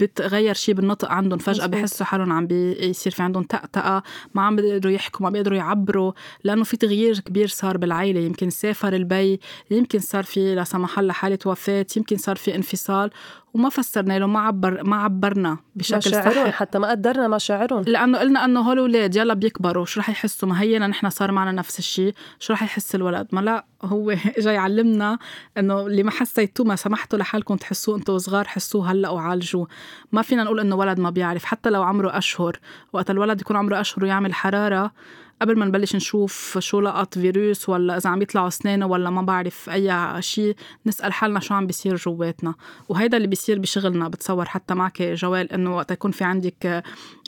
بتغير 0.00 0.54
شيء 0.54 0.74
بالنطق 0.74 1.10
عندهم. 1.10 1.38
فجأة 1.38 1.66
بحسوا 1.66 2.06
حالهم 2.06 2.32
عم 2.32 2.46
بيصير 2.46 3.12
في 3.12 3.22
عندهم 3.22 3.42
تأتأة 3.42 4.02
ما 4.34 4.42
عم 4.42 4.56
بيقدروا 4.56 4.92
يحكوا 4.92 5.22
ما 5.26 5.30
بيقدروا 5.30 5.58
يعبروا 5.58 6.12
لأنه 6.44 6.64
في 6.64 6.76
تغيير 6.76 7.18
كبير 7.18 7.48
صار 7.48 7.76
بالعائله 7.76 8.20
يمكن 8.20 8.50
سافر 8.50 8.92
البي 8.92 9.40
يمكن 9.70 9.98
صار 9.98 10.24
في 10.24 10.54
لا 10.54 10.64
سمح 10.64 10.98
الله 10.98 11.12
حالة 11.12 11.38
وفاة 11.46 11.86
يمكن 11.96 12.16
صار 12.16 12.36
في 12.36 12.54
انفصال. 12.54 13.10
وما 13.54 13.68
فسرنا 13.68 14.18
له 14.18 14.26
ما 14.26 14.40
عبر 14.40 14.82
ما 14.84 14.96
عبرنا 14.96 15.58
بشكل 15.76 16.10
صحيح. 16.10 16.50
حتى 16.50 16.78
ما 16.78 16.90
قدرنا 16.90 17.28
مشاعرهم 17.28 17.82
لأنه 17.82 18.18
قلنا 18.18 18.44
إنه 18.44 18.60
هول 18.60 18.78
أولاد 18.78 19.16
يلا 19.16 19.34
بيكبروا 19.34 19.84
شو 19.84 20.00
رح 20.00 20.08
يحسوا؟ 20.10 20.48
ما 20.48 20.60
هينا 20.60 20.86
نحن 20.86 21.10
صار 21.10 21.32
معنا 21.32 21.52
نفس 21.52 21.78
الشيء 21.78 22.14
شو 22.38 22.52
رح 22.52 22.62
يحس 22.62 22.94
الولد؟ 22.94 23.26
ما 23.32 23.40
لا 23.40 23.64
هو 23.82 24.10
اجى 24.38 24.48
يعلمنا 24.48 25.18
إنه 25.58 25.86
اللي 25.86 26.02
ما 26.02 26.10
حسيتوه 26.10 26.66
ما 26.66 26.76
سمحتوا 26.76 27.18
لحالكم 27.18 27.56
تحسوه 27.56 27.96
أنتم 27.96 28.18
صغار 28.18 28.48
حسوه 28.48 28.92
هلأ 28.92 29.08
وعالجوه. 29.08 29.68
ما 30.12 30.22
فينا 30.22 30.44
نقول 30.44 30.60
إنه 30.60 30.76
ولد 30.76 31.00
ما 31.00 31.10
بيعرف 31.10 31.44
حتى 31.44 31.70
لو 31.70 31.82
عمره 31.82 32.18
أشهر 32.18 32.58
وقت 32.92 33.10
الولد 33.10 33.40
يكون 33.40 33.56
عمره 33.56 33.80
أشهر 33.80 34.04
ويعمل 34.04 34.34
حرارة 34.34 34.92
قبل 35.40 35.58
ما 35.58 35.66
نبلش 35.66 35.96
نشوف 35.96 36.58
شو 36.58 36.80
لقط 36.80 37.18
فيروس 37.18 37.68
ولا 37.68 37.96
إذا 37.96 38.10
عم 38.10 38.22
يطلعوا 38.22 38.48
أسنانه 38.48 38.86
ولا 38.86 39.10
ما 39.10 39.22
بعرف 39.22 39.70
أي 39.70 40.22
شيء 40.22 40.56
نسأل 40.86 41.12
حالنا 41.12 41.40
شو 41.40 41.54
عم 41.54 41.66
بيصير 41.66 41.96
جواتنا. 41.96 42.54
وهيدا 42.88 43.16
اللي 43.16 43.28
بيصير 43.28 43.58
بشغلنا 43.58 44.08
بتصور 44.08 44.44
حتى 44.44 44.74
معك 44.74 45.02
جوال 45.02 45.52
إنه 45.52 45.76
وقت 45.76 45.90
يكون 45.90 46.10
في 46.10 46.24
عندك 46.24 46.82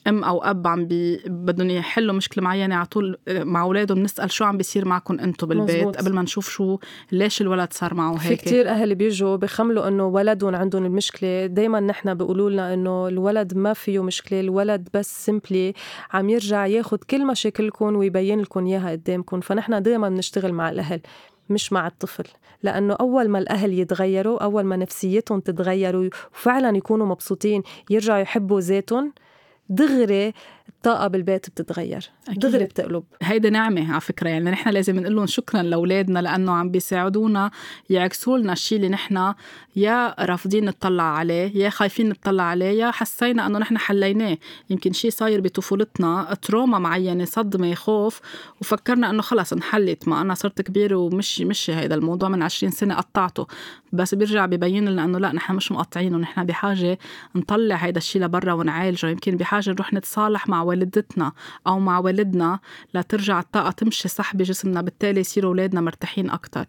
أم 0.08 0.24
أو 0.24 0.44
أب 0.44 0.66
عم 0.66 0.86
بي 0.86 1.22
بدهم 1.26 1.70
يحلوا 1.70 2.14
مشكلة 2.14 2.44
معينة 2.44 2.74
على 2.74 2.86
طول 2.86 3.18
مع 3.28 3.62
أولادهم 3.62 3.98
نسأل 3.98 4.30
شو 4.30 4.44
عم 4.44 4.56
بيصير 4.56 4.88
معكم 4.88 5.18
أنتم 5.18 5.46
بالبيت 5.46 5.76
مزبوط. 5.76 5.96
قبل 5.96 6.12
ما 6.12 6.22
نشوف 6.22 6.48
شو 6.48 6.78
ليش 7.12 7.40
الولد 7.40 7.72
صار 7.72 7.94
معه 7.94 8.16
هيك؟ 8.16 8.40
في 8.40 8.46
كثير 8.46 8.68
أهل 8.68 8.94
بيجوا 8.94 9.36
بخملوا 9.36 9.88
إنه 9.88 10.06
ولدهم 10.06 10.54
عندهم 10.54 10.86
المشكلة. 10.86 11.46
دائما 11.46 11.80
نحن 11.80 12.14
بيقولوا 12.14 12.50
لنا 12.50 12.74
إنه 12.74 13.08
الولد 13.08 13.56
ما 13.56 13.72
فيه 13.72 14.02
مشكلة 14.02 14.40
الولد 14.40 14.88
بس 14.94 15.26
سمبلي 15.26 15.74
عم 16.12 16.30
يرجع 16.30 16.66
ياخذ 16.66 16.98
كل 17.10 17.26
مشاكلكم 17.26 17.96
ويبين 17.96 18.40
لكم 18.40 18.66
إياها 18.66 18.90
قدامكم. 18.90 19.40
فنحن 19.40 19.82
دائما 19.82 20.08
بنشتغل 20.08 20.52
مع 20.52 20.70
الأهل 20.70 21.00
مش 21.50 21.72
مع 21.72 21.86
الطفل. 21.86 22.24
لأنه 22.62 22.94
أول 22.94 23.28
ما 23.28 23.38
الأهل 23.38 23.72
يتغيروا 23.72 24.42
أول 24.42 24.62
ما 24.62 24.76
نفسيتهم 24.76 25.40
تتغير 25.40 26.10
وفعلا 26.32 26.76
يكونوا 26.76 27.06
مبسوطين 27.06 27.62
يرجعوا 27.90 28.18
يحبوا 28.18 28.60
ذاتهم 28.60 29.12
دغري 29.78 30.24
الطاقة 30.68 31.08
بالبيت 31.08 31.50
بتتغير. 31.50 32.10
دغري 32.28 32.64
بتقلب. 32.64 33.04
هيدي 33.22 33.50
نعمة 33.50 33.92
على 33.92 34.00
فكرة. 34.00 34.28
يعني 34.28 34.50
نحن 34.50 34.70
لازم 34.70 35.00
نقول 35.00 35.16
لهم 35.16 35.26
شكرا 35.26 35.62
لأولادنا 35.62 36.18
لأنه 36.18 36.52
عم 36.52 36.70
بيساعدونا 36.70 37.50
يعكسوا 37.90 38.38
لنا 38.38 38.52
الشيء 38.52 38.78
اللي 38.78 38.88
نحن 38.88 39.34
يا 39.76 40.14
رافضين 40.18 40.64
نطلع 40.64 41.02
عليه 41.02 41.56
يا 41.56 41.70
خايفين 41.70 42.08
نطلع 42.08 42.42
عليه 42.42 42.66
يا 42.80 42.90
حسينا 42.90 43.46
أنه 43.46 43.58
نحن 43.58 43.78
حليناه. 43.78 44.38
يمكن 44.70 44.92
شيء 44.92 45.10
صاير 45.10 45.40
بطفولتنا 45.40 46.36
تروما 46.42 46.78
معينة 46.78 47.24
صدمة 47.24 47.74
خوف 47.74 48.20
وفكرنا 48.60 49.10
أنه 49.10 49.22
خلص 49.22 49.52
انحلت. 49.52 50.08
ما 50.08 50.20
أنا 50.20 50.34
صرت 50.34 50.62
كبيرة 50.62 50.96
ومش 50.96 51.40
مش 51.40 51.70
هذا 51.70 51.94
الموضوع 51.94 52.28
من 52.28 52.42
20 52.42 52.72
سنة 52.72 52.94
قطعته. 52.94 53.46
بس 53.92 54.14
بيرجع 54.14 54.46
ببين 54.46 54.88
لنا 54.88 55.04
أنه 55.04 55.18
لا 55.18 55.32
نحن 55.32 55.54
مش 55.54 55.72
مقطعينه 55.72 56.18
نحن 56.18 56.44
بحاجة 56.44 56.98
نطلع 57.34 57.76
هذا 57.76 57.98
الشيء 57.98 58.22
لبرا 58.22 58.52
ونعالجه. 58.52 59.06
يمكن 59.06 59.36
بحاجة 59.36 59.70
نروح 59.70 59.92
نتصالح 59.92 60.48
مع 60.52 60.62
والدتنا 60.62 61.32
أو 61.66 61.78
مع 61.78 61.98
والدنا 61.98 62.58
لترجع 62.94 63.40
الطاقة 63.40 63.70
تمشي 63.70 64.08
صح؟ 64.08 64.36
بجسمنا. 64.36 64.80
بالتالي 64.82 65.20
يصيروا 65.20 65.50
أولادنا 65.50 65.80
مرتاحين 65.80 66.30
أكتر. 66.30 66.66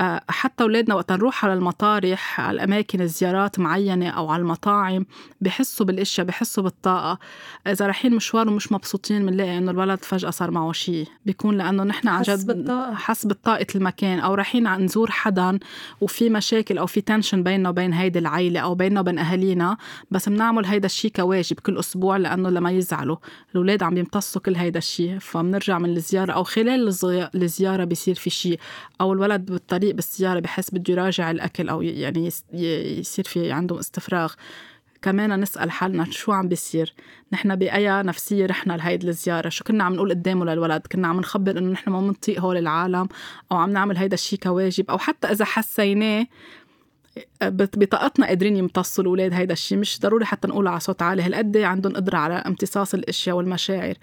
آه، 0.00 0.22
حتى 0.28 0.64
أولادنا 0.64 0.94
وقت 0.94 1.12
نروح 1.12 1.44
على 1.44 1.54
المطارح 1.54 2.40
على 2.40 2.54
الأماكن 2.54 3.00
الزيارات 3.00 3.58
معينة 3.58 4.08
أو 4.08 4.28
على 4.28 4.40
المطاعم 4.40 5.06
بحسوا 5.40 5.86
بالأشياء 5.86 6.26
بحسوا 6.26 6.62
بالطاقة. 6.62 7.18
إذا 7.66 7.86
رايحين 7.86 8.14
مشوار 8.14 8.48
ومش 8.48 8.72
مبسوطين 8.72 9.26
بنلاقي 9.26 9.58
إنه 9.58 9.70
الولد 9.70 10.04
فجأة 10.04 10.30
صار 10.30 10.50
معه 10.50 10.72
شيء 10.72 11.08
بيكون 11.26 11.56
لأنه 11.56 11.84
نحن 11.84 12.08
عن 12.08 12.22
جد 12.22 12.70
حس 12.94 13.26
بالطاقة 13.26 13.66
المكان 13.74 14.18
أو 14.18 14.34
رايحين 14.34 14.76
نزور 14.76 15.10
حدا 15.10 15.58
وفي 16.00 16.30
مشاكل 16.30 16.78
أو 16.78 16.86
في 16.86 17.00
تنشن 17.00 17.42
بيننا 17.42 17.68
وبين 17.68 17.92
هيدي 17.92 18.18
العيلة 18.18 18.60
أو 18.60 18.74
بيننا 18.74 19.00
وبين 19.00 19.18
أهالينا 19.18 19.76
بس 20.10 20.28
بنعمل 20.28 20.66
هيدا 20.66 20.86
الشيء 20.86 21.10
كواجب 21.10 21.60
كل 21.60 21.78
أسبوع 21.78 22.16
لأنه 22.16 22.50
لما 22.50 22.70
يزعلوا. 22.70 23.13
الأولاد 23.52 23.82
عم 23.82 23.96
يمتصوا 23.96 24.42
كل 24.42 24.56
هيدا 24.56 24.78
الشيء 24.78 25.18
فبنرجع 25.18 25.78
من 25.78 25.96
الزيارة 25.96 26.32
أو 26.32 26.44
خلال 26.44 26.88
الزيارة 27.34 27.84
بيصير 27.84 28.14
في 28.14 28.30
شيء 28.30 28.58
أو 29.00 29.12
الولد 29.12 29.44
بالطريق 29.44 29.94
بالسيارة 29.94 30.40
بحس 30.40 30.70
بده 30.70 30.92
يراجع 30.92 31.30
الأكل 31.30 31.68
أو 31.68 31.82
يعني 31.82 32.30
يصير 32.52 33.24
في 33.24 33.52
عندهم 33.52 33.78
استفراغ. 33.78 34.32
كمان 35.02 35.40
نسأل 35.40 35.70
حالنا 35.70 36.04
شو 36.10 36.32
عم 36.32 36.48
بيصير؟ 36.48 36.94
نحن 37.32 37.56
بأي 37.56 38.02
نفسية 38.02 38.46
رحنا 38.46 38.72
لهيدي 38.72 39.08
الزيارة 39.08 39.48
شو 39.48 39.64
كنا 39.64 39.84
عم 39.84 39.94
نقول 39.94 40.10
قدامه 40.10 40.44
للولد؟ 40.44 40.86
كنا 40.92 41.08
عم 41.08 41.20
نخبر 41.20 41.58
إنه 41.58 41.72
نحن 41.72 41.90
ما 41.90 42.00
بنطيق 42.00 42.40
هول 42.40 42.56
العالم 42.56 43.08
أو 43.52 43.56
عم 43.56 43.70
نعمل 43.70 43.96
هيدا 43.96 44.14
الشيء 44.14 44.38
كواجب 44.38 44.90
أو 44.90 44.98
حتى 44.98 45.26
إذا 45.26 45.44
حسيناه 45.44 46.26
بطاقتنا 47.42 48.26
قادرين 48.26 48.56
يمتصوا 48.56 49.04
الأولاد 49.04 49.32
هيدا 49.32 49.52
الشيء 49.52 49.78
مش 49.78 50.00
ضروري 50.00 50.24
حتى 50.24 50.48
نقول 50.48 50.66
على 50.68 50.80
صوت 50.80 51.02
عالي. 51.02 51.22
هالقد 51.22 51.56
عندهم 51.56 51.92
قدرة 51.96 52.18
على 52.18 52.34
امتصاص 52.34 52.94
الأشياء 52.94 53.36
والمشاعر. 53.36 53.94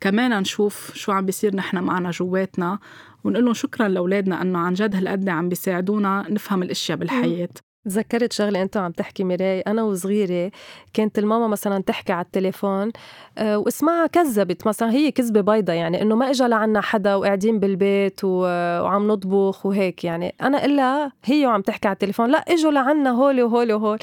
كمان 0.00 0.40
نشوف 0.40 0.94
شو 0.94 1.12
عم 1.12 1.26
بيصير 1.26 1.56
نحن 1.56 1.78
معنا 1.78 2.10
جواتنا 2.10 2.78
ونقول 3.24 3.44
لهم 3.44 3.54
شكرا 3.54 3.88
لأولادنا 3.88 4.42
إنه 4.42 4.58
عن 4.58 4.74
جد 4.74 4.96
هالقد 4.96 5.28
عم 5.28 5.48
بيساعدونا 5.48 6.26
نفهم 6.30 6.62
الأشياء 6.62 6.98
بالحياة. 6.98 7.48
تذكرت 7.84 8.32
شغلة 8.32 8.62
انت 8.62 8.76
عم 8.76 8.92
تحكي 8.92 9.24
ميراي؟ 9.24 9.60
أنا 9.60 9.82
وصغيرة 9.82 10.50
كانت 10.94 11.18
الماما 11.18 11.48
مثلا 11.48 11.82
تحكي 11.82 12.12
على 12.12 12.24
التليفون 12.24 12.92
أه 13.38 13.58
واسمعها 13.58 14.06
كذبت. 14.06 14.66
مثلا 14.66 14.92
هي 14.92 15.10
كذبة 15.10 15.40
بيضة 15.40 15.72
يعني 15.72 16.02
إنه 16.02 16.14
ما 16.14 16.30
اجى 16.30 16.44
لعنا 16.44 16.80
حدا 16.80 17.14
وقاعدين 17.14 17.58
بالبيت 17.58 18.24
وعم 18.24 19.08
نطبخ 19.08 19.66
وهيك 19.66 20.04
يعني. 20.04 20.34
أنا 20.42 20.64
إلا 20.64 21.10
هي 21.24 21.46
وعم 21.46 21.62
تحكي 21.62 21.88
على 21.88 21.94
التليفون 21.94 22.30
لا 22.30 22.38
إجوا 22.38 22.70
لعنا 22.70 23.10
هول 23.10 23.42
وهول 23.42 23.72
وهول 23.72 23.98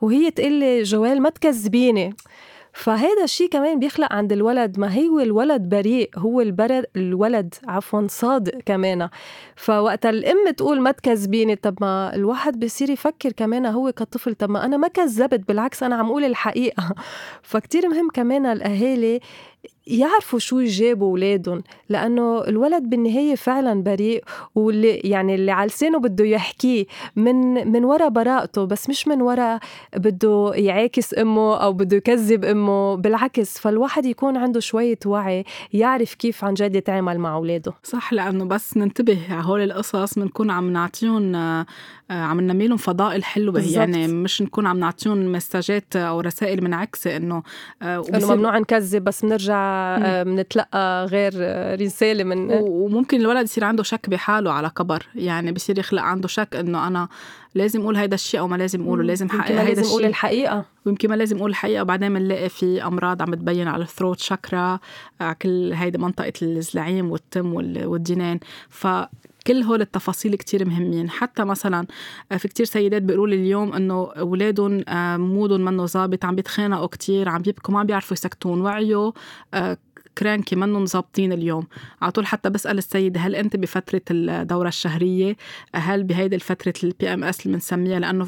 وهي 0.00 0.30
تقول 0.30 0.52
لي 0.52 0.82
جوال 0.82 1.22
ما 1.22 1.30
تكذبيني. 1.30 2.14
فهذا 2.74 3.24
الشيء 3.24 3.48
كمان 3.48 3.78
بيخلق 3.78 4.12
عند 4.12 4.32
الولد 4.32 4.78
ما 4.78 4.98
هو 4.98 5.20
الولد 5.20 5.62
بريء 5.62 6.10
هو 6.16 6.40
البرد 6.40 6.86
الولد 6.96 7.54
عفوا 7.68 8.06
صادق 8.08 8.58
كمان. 8.66 9.08
فوقت 9.56 10.06
الأم 10.06 10.50
تقول 10.56 10.80
ما 10.80 10.90
تكذبيني 10.90 11.56
طب 11.56 11.76
ما 11.80 12.14
الواحد 12.14 12.64
بصير 12.64 12.90
يفكر 12.90 13.32
كمان 13.32 13.66
هو 13.66 13.92
كطفل 13.92 14.34
طب 14.34 14.50
ما 14.50 14.64
أنا 14.64 14.76
ما 14.76 14.88
كذبت 14.88 15.48
بالعكس 15.48 15.82
أنا 15.82 15.96
عم 15.96 16.06
أقول 16.06 16.24
الحقيقة. 16.24 16.94
فكتير 17.42 17.88
مهم 17.88 18.08
كمان 18.10 18.46
الأهالي 18.46 19.20
يعرفوا 19.86 20.38
شو 20.38 20.58
يجابوا 20.58 21.10
أولادهم 21.10 21.62
لأنه 21.88 22.44
الولد 22.44 22.82
بالنهاية 22.82 23.34
فعلا 23.34 23.82
بريء 23.82 24.24
واللي 24.54 24.88
يعني 24.94 25.34
اللي 25.34 25.52
على 25.52 25.66
لسانه 25.66 25.98
بده 25.98 26.24
يحكيه 26.24 26.86
من 27.16 27.72
من 27.72 27.84
وراء 27.84 28.08
براءته 28.08 28.64
بس 28.64 28.88
مش 28.88 29.08
من 29.08 29.22
وراء 29.22 29.58
بده 29.96 30.52
يعاكس 30.54 31.18
أمه 31.18 31.56
أو 31.56 31.72
بده 31.72 31.96
يكذب 31.96 32.44
أمه 32.44 32.94
بالعكس 32.94 33.58
فالواحد 33.58 34.06
يكون 34.06 34.36
عنده 34.36 34.60
شوية 34.60 34.98
وعي 35.06 35.44
يعرف 35.72 36.14
كيف 36.14 36.44
عن 36.44 36.54
جد 36.54 36.76
يتعامل 36.76 37.18
مع 37.18 37.34
أولاده. 37.34 37.72
صح 37.82 38.12
لأنه 38.12 38.44
بس 38.44 38.76
ننتبه 38.76 39.18
على 39.30 39.44
هول 39.44 39.60
القصص 39.62 40.18
بنكون 40.18 40.50
عم 40.50 40.70
نعطيهم 40.72 41.64
عم 42.10 42.40
ننمي 42.40 42.78
فضائل 42.78 43.24
حلوة 43.24 43.54
بالزبط. 43.54 43.76
يعني 43.76 44.08
مش 44.08 44.42
نكون 44.42 44.66
عم 44.66 44.78
نعطيهم 44.78 45.32
مساجات 45.32 45.96
أو 45.96 46.20
رسائل 46.20 46.64
منعكسه 46.64 47.16
إنه 47.16 47.42
إنه 47.82 48.34
ممنوع 48.34 48.58
نكذب 48.58 49.04
بس 49.04 49.24
بنرجع 49.24 49.96
بنتلقى 50.22 51.06
غير 51.06 51.32
رسالة 51.80 52.24
من 52.24 52.50
وممكن 52.50 53.20
الولد 53.20 53.44
يصير 53.44 53.64
عنده 53.64 53.82
شك 53.82 54.10
بحاله 54.10 54.52
على 54.52 54.70
كبر 54.70 55.06
يعني 55.14 55.52
بصير 55.52 55.78
يخلق 55.78 56.02
عنده 56.02 56.28
شك 56.28 56.56
إنه 56.56 56.86
أنا 56.86 57.08
لازم 57.54 57.80
أقول 57.80 57.96
هيدا 57.96 58.14
الشيء 58.14 58.40
أو 58.40 58.48
ما 58.48 58.56
لازم 58.56 58.82
أقوله 58.82 59.02
لازم 59.02 59.28
حقق 59.28 59.50
هيدا 59.50 59.64
لازم 59.64 59.90
أقول 59.90 60.04
الحقيقة. 60.04 60.64
ويمكن 60.86 61.08
ما 61.08 61.14
لازم 61.14 61.36
أقول 61.36 61.50
الحقيقة. 61.50 61.82
وبعدين 61.82 62.14
بنلاقي 62.14 62.48
في 62.48 62.86
أمراض 62.86 63.22
عم 63.22 63.34
تبين 63.34 63.68
على 63.68 63.82
الثروت 63.82 64.20
شكرا 64.20 64.78
على 65.20 65.34
كل 65.42 65.72
هيدي 65.72 65.98
منطقة 65.98 66.32
الزلعوم 66.42 67.10
والتم 67.10 67.54
والسنان. 67.54 68.38
ف 68.68 68.86
كل 69.46 69.62
هول 69.62 69.80
التفاصيل 69.80 70.34
كتير 70.34 70.68
مهمين. 70.68 71.10
حتى 71.10 71.44
مثلا 71.44 71.86
في 72.38 72.48
كتير 72.48 72.66
سيدات 72.66 73.02
بيقولوا 73.02 73.26
لي 73.26 73.34
اليوم 73.34 73.72
إنه 73.72 74.12
أولادهم 74.12 74.84
mood 75.20 75.47
هم 75.47 75.60
منه 75.60 75.86
ظابط 75.86 76.24
عم 76.24 76.34
بيتخانقوا 76.34 76.86
كتير 76.86 77.28
عم 77.28 77.42
بيبكوا 77.42 77.74
ما 77.74 77.82
بيعرفوا 77.82 78.12
يسكتون. 78.12 78.60
وعيوا 78.60 79.12
cranky 80.18 80.56
منهم 80.56 80.86
ظابطين 80.86 81.32
اليوم. 81.32 81.66
على 82.02 82.12
طول 82.12 82.26
حتى 82.26 82.50
بسأل 82.50 82.78
السيده 82.78 83.20
هل 83.20 83.34
أنت 83.34 83.56
بفترة 83.56 84.02
الدورة 84.10 84.68
الشهرية؟ 84.68 85.36
هل 85.74 86.04
بهيدي 86.04 86.36
الفترة 86.36 86.74
ال 86.84 87.14
PMS 87.14 87.46
اللي 87.46 87.56
بنسميها؟ 87.56 87.98
لأنه 87.98 88.26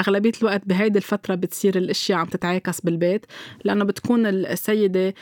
أغلبية 0.00 0.32
الوقت 0.40 0.62
بهيدي 0.66 0.98
الفترة 0.98 1.34
بتصير 1.34 1.78
الأشياء 1.78 2.18
عم 2.18 2.26
تتعاكس 2.26 2.80
بالبيت. 2.80 3.26
لأنه 3.64 3.84
بتكون 3.84 4.26
السيدة 4.26 5.14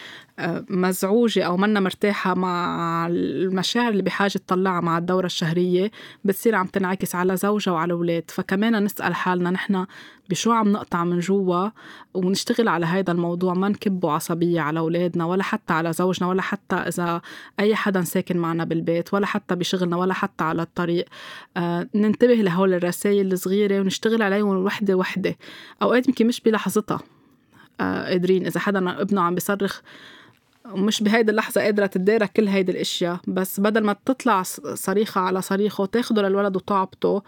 مزعوجة 0.71 1.43
أو 1.43 1.57
منا 1.57 1.81
مرتاحة 1.81 2.35
مع 2.35 3.07
المشاعر 3.11 3.93
اللي 3.93 4.03
بحاجة 4.03 4.33
تطلعها 4.33 4.81
مع 4.81 4.99
الدورة 4.99 5.27
الشهرية 5.27 5.91
بتصير 6.25 6.55
عم 6.55 6.67
تنعكس 6.67 7.15
على 7.15 7.37
زوجها 7.37 7.73
وعلى 7.73 7.93
أولاد 7.93 8.25
فكمان 8.29 8.85
نسأل 8.85 9.15
حالنا 9.15 9.51
نحن 9.51 9.87
بشو 10.31 10.53
عم 10.53 10.73
نقطع 10.73 11.05
من 11.05 11.19
جوا 11.19 11.69
ونشتغل 12.15 12.69
على 12.69 12.87
هذا 12.87 13.12
الموضوع؟ 13.12 13.55
ما 13.55 13.69
نكبه 13.69 14.11
عصبية 14.11 14.61
على 14.61 14.79
أولادنا 14.81 15.25
ولا 15.25 15.43
حتى 15.43 15.73
على 15.73 15.93
زوجنا 15.93 16.29
ولا 16.29 16.43
حتى 16.43 16.77
إذا 16.77 17.21
أي 17.61 17.75
حدا 17.75 18.03
ساكن 18.03 18.39
معنا 18.39 18.65
بالبيت 18.65 19.15
ولا 19.15 19.27
حتى 19.27 19.55
بشغلنا 19.55 19.97
ولا 19.97 20.15
حتى 20.15 20.45
على 20.45 20.62
الطريق. 20.62 21.05
آه 21.57 21.89
ننتبه 21.95 22.35
لهول 22.35 22.75
الرسائل 22.75 23.33
الصغيرة 23.33 23.81
ونشتغل 23.81 24.23
عليهم 24.23 24.49
وحدة 24.49 24.95
وحدة. 24.95 25.37
أوقات 25.83 26.09
يمكن 26.09 26.27
مش 26.27 26.41
بلحظتها. 26.41 27.01
آه 27.81 28.05
قادرين. 28.05 28.47
إذا 28.47 28.61
حدا 28.61 29.01
ابنه 29.01 29.21
عم 29.21 29.35
بيصرخ 29.35 29.81
ومش 30.71 31.02
بهيدي 31.02 31.31
اللحظة 31.31 31.61
قادرة 31.61 31.87
تدارك 31.87 32.33
كل 32.33 32.49
هيدي 32.49 32.73
الأشياء 32.73 33.21
بس 33.26 33.61
بدل 33.61 33.85
ما 33.85 33.97
تطلع 34.07 34.42
صريخة 34.75 35.21
على 35.21 35.42
صريخه 35.42 35.83
وتاخده 35.83 36.23
للولد 36.23 36.57
وتعبطه 36.57 37.23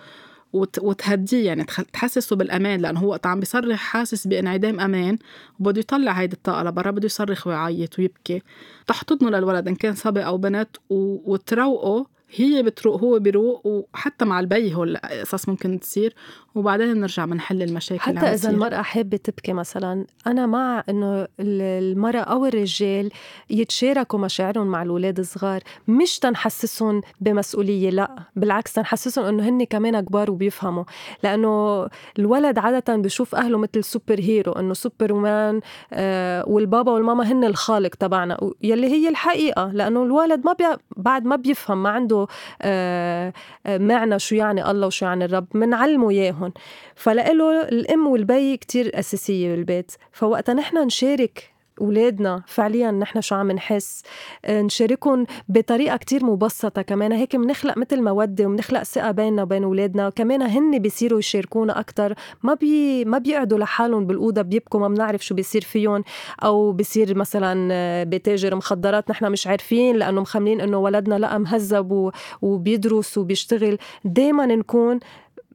وتهديه 0.81 1.47
يعني 1.47 1.65
تحسسه 1.93 2.37
بالأمان 2.37 2.81
لأنه 2.81 3.01
هو 3.01 3.09
وقت 3.09 3.27
عم 3.27 3.41
بيصرخ 3.41 3.79
حاسس 3.79 4.27
بانعدام 4.27 4.81
أمان 4.81 5.19
وبده 5.61 5.81
يطلع 5.81 6.13
هيدي 6.13 6.37
الطاقة 6.37 6.63
لبرا 6.63 6.91
بده 6.91 7.07
يصرخ 7.07 7.47
ويعيط 7.47 7.99
ويبكي. 7.99 8.43
تحتضنه 8.87 9.31
للولد 9.31 9.69
إن 9.69 9.75
كان 9.75 9.95
صبي 9.95 10.27
أو 10.27 10.39
بنت 10.39 10.69
وتروقه 10.91 12.07
هي 12.31 12.63
بتروق 12.63 13.01
هو 13.01 13.19
بيروق 13.19 13.67
وحتى 13.67 14.25
مع 14.25 14.41
البي 14.41 14.75
هو 14.75 14.85
القصص 14.85 15.49
ممكن 15.49 15.81
تصير 15.81 16.15
وبعدين 16.55 16.95
بنرجع 16.95 17.25
بنحل 17.25 17.63
المشاكل 17.63 18.01
حتى 18.01 18.27
إذا 18.27 18.51
المرأة 18.51 18.83
حابة 18.83 19.17
تبكي 19.17 19.53
مثلا 19.53 20.07
أنا 20.27 20.47
مع 20.47 20.85
إنه 20.89 21.27
المرأة 21.41 22.21
أو 22.21 22.47
الرجال 22.47 23.11
يتشاركوا 23.51 24.19
مشاعرهم 24.19 24.67
مع 24.67 24.83
الأولاد 24.83 25.19
الصغار 25.19 25.61
مش 25.89 26.19
تنحسسهم 26.19 27.01
بمسؤولية 27.21 27.91
لا 27.91 28.17
بالعكس 28.37 28.73
تنحسسهم 28.73 29.25
إنه 29.25 29.49
هن 29.49 29.65
كمان 29.65 30.01
كبار 30.01 30.31
وبيفهموا. 30.31 30.85
لأنه 31.23 31.89
الولد 32.19 32.59
عادة 32.59 32.97
بشوف 32.97 33.35
أهله 33.35 33.59
مثل 33.59 33.85
superhero 33.85 34.53
إنه 34.53 34.75
سوبر 34.75 35.13
مان 35.13 35.61
آه 35.93 36.49
والبابا 36.49 36.93
والماما 36.93 37.33
هن 37.33 37.45
الخالق 37.45 37.95
تبعنا 37.95 38.39
يلي 38.63 38.87
هي 38.87 39.09
الحقيقة. 39.09 39.71
لأنه 39.73 40.03
الولد 40.03 40.47
ما 40.47 40.53
بي... 40.53 40.65
بعد 40.97 41.25
ما 41.25 41.37
بيفهم 41.37 41.83
ما 41.83 41.89
عنده 41.91 42.27
آه 42.63 43.33
آه 43.67 43.79
معنى 43.79 44.19
شو 44.19 44.35
يعني 44.35 44.71
الله 44.71 44.87
وشو 44.87 45.07
يعني 45.07 45.25
الرب 45.25 45.47
بنعلمه 45.55 46.11
إياهم. 46.11 46.44
معهم 46.45 46.53
فلإله 46.95 47.63
الأم 47.63 48.07
والبي 48.07 48.57
كتير 48.57 48.99
أساسية 48.99 49.51
بالبيت. 49.55 49.93
فوقتا 50.13 50.53
نحن 50.53 50.79
نشارك 50.79 51.55
أولادنا 51.81 52.43
فعليا 52.47 52.91
نحن 52.91 53.21
شو 53.21 53.35
عم 53.35 53.53
نحس. 53.53 54.03
آه، 54.45 54.63
نشاركهم 54.63 55.27
بطريقة 55.49 55.97
كتير 55.97 56.25
مبسطة 56.25 56.83
كمان. 56.83 57.13
هيك 57.13 57.37
بنخلق 57.37 57.79
مثل 57.79 58.03
مودة 58.03 58.47
وبنخلق 58.47 58.83
ثقة 58.83 59.11
بيننا 59.11 59.43
وبين 59.43 59.65
أولادنا. 59.65 60.11
كمان 60.11 60.43
هن 60.43 60.79
بيصيروا 60.79 61.19
يشاركونا 61.19 61.81
أكتر. 61.81 62.15
ما 62.43 62.55
بي 62.55 63.05
ما 63.05 63.19
بيقعدوا 63.19 63.59
لحالهم 63.59 64.07
بالأوضة 64.07 64.43
بيبكوا 64.43 64.81
ما 64.81 64.89
بنعرف 64.89 65.25
شو 65.25 65.35
بيصير 65.35 65.63
فيهم. 65.63 66.05
أو 66.45 66.73
بيصير 66.73 67.17
مثلا 67.17 67.69
آه، 67.73 68.05
بتاجر 68.05 68.55
مخدرات 68.55 69.11
نحن 69.11 69.31
مش 69.33 69.47
عارفين 69.47 69.97
لأنه 69.97 70.21
مخمنين 70.21 70.61
إنه 70.61 70.79
ولدنا 70.79 71.15
لا 71.15 71.39
مهذب 71.39 72.13
وبيدرس 72.43 73.19
وبيشتغل. 73.19 73.79
دايما 74.05 74.47
نكون 74.47 75.01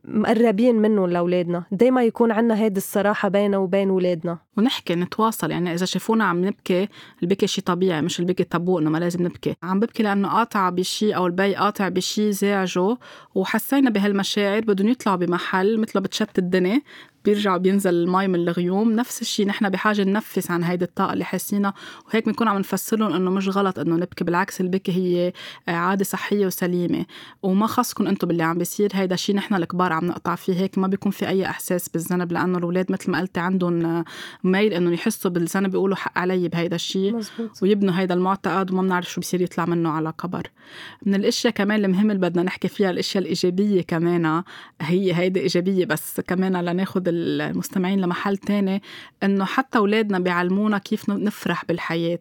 مقربين 0.10 0.76
منهم 0.76 1.10
لأولادنا. 1.10 1.64
دايما 1.72 2.04
يكون 2.04 2.32
عنا 2.32 2.60
هيدي 2.60 2.78
الصراحة 2.78 3.30
بيننا 3.30 3.58
وبين 3.58 3.90
اولادنا 3.90 4.38
ونحكي 4.58 4.96
نتواصل. 4.96 5.52
يعني 5.52 5.74
إذا 5.74 5.86
شافونا 5.86 6.24
عم 6.24 6.46
نبكي 6.46 6.88
البكي 7.24 7.48
شيء 7.48 7.64
طبيعي 7.64 8.02
مش 8.02 8.20
البكي 8.20 8.44
تابو 8.44 8.80
انه 8.80 8.90
ما 8.90 8.98
لازم 8.98 9.24
نبكي. 9.24 9.56
عم 9.64 9.80
ببكي 9.80 10.04
لأنه 10.04 10.28
قاطع 10.28 10.70
بشيء 10.70 11.16
أو 11.16 11.28
البي 11.28 11.56
قاطع 11.56 11.90
بشيء 11.90 12.32
زعجه 12.32 12.98
وحسينا 13.36 13.90
بهالمشاعر. 13.90 14.62
بدهم 14.62 14.88
يطلعوا 14.88 15.18
بمحل 15.18 15.80
مثله 15.80 16.02
بتشت 16.02 16.40
الدنيا. 16.40 16.82
بيرجع 17.26 17.58
بينزل 17.58 17.94
المي 17.94 18.28
من 18.28 18.36
الغيوم. 18.36 18.92
نفس 18.92 19.22
الشيء 19.22 19.48
نحن 19.48 19.70
بحاجة 19.70 20.04
ننفس 20.04 20.52
عن 20.52 20.64
هيدي 20.64 20.86
الطاقة 20.86 21.14
اللي 21.14 21.24
حاسينها 21.26 21.74
وهيك 22.08 22.26
بنكون 22.26 22.48
عم 22.48 22.58
نفسر 22.58 22.98
لهم 22.98 23.14
إنه 23.14 23.32
مش 23.32 23.50
غلط 23.50 23.80
إنه 23.80 23.96
نبكي 23.96 24.24
بالعكس 24.24 24.62
البكي 24.62 24.92
هي 24.92 25.34
عادة 25.68 26.04
صحية 26.04 26.46
وسليمة. 26.46 27.06
وما 27.44 27.68
خصكم 27.68 28.08
إنتم 28.08 28.28
باللي 28.28 28.44
عم 28.44 28.58
بيصير. 28.58 28.90
هيدا 28.94 29.14
الشيء 29.14 29.36
نحن 29.36 29.56
الكبار 29.56 29.94
عم 29.94 30.06
نقطع 30.06 30.36
فيه. 30.36 30.54
هيك 30.54 30.78
ما 30.78 30.88
بيكون 30.88 31.12
في 31.12 31.28
أي 31.28 31.46
إحساس 31.46 31.90
بالذنب 31.90 32.32
لأنه 32.32 32.58
الأولاد 32.58 32.92
مثل 32.92 33.12
ما 33.12 33.20
قلتي 33.20 33.40
عندهم 33.40 34.04
ميل 34.44 34.74
إنه 34.74 34.92
يحسوا 34.94 35.32
بالذنب 35.32 35.72
بيقولوا 35.72 35.96
حق 35.96 36.18
علي 36.18 36.48
بهيدا 36.48 36.76
الشيء 36.76 37.20
ويبنوا 37.62 37.94
هيدا 38.00 38.14
المعتقد 38.14 38.72
وما 38.72 38.82
بنعرف 38.82 39.12
شو 39.12 39.22
بصير 39.22 39.42
يطلع 39.42 39.66
منه 39.66 39.90
على 39.90 40.14
كبر 40.24 40.48
من 41.06 41.16
الأشياء 41.16 41.54
كمان 41.54 41.86
المهم 41.86 42.12
اللي 42.12 42.22
بدنا 42.30 42.44
نحكي 42.44 42.68
فيها 42.68 42.90
الأشياء 42.90 43.24
الإيجابية 43.24 43.82
كمان 43.82 44.44
هي 44.82 45.14
هيدي 45.14 45.40
إيجابية 45.40 45.86
بس 45.86 46.22
كمان 46.22 46.66
لناخذ 46.66 47.09
المستمعين 47.10 48.02
لمحل 48.02 48.38
تاني 48.38 48.82
إنه 49.24 49.46
حتى 49.46 49.78
أولادنا 49.78 50.20
بيعلمونا 50.20 50.78
كيف 50.78 51.10
نفرح 51.10 51.66
بالحياة. 51.66 52.20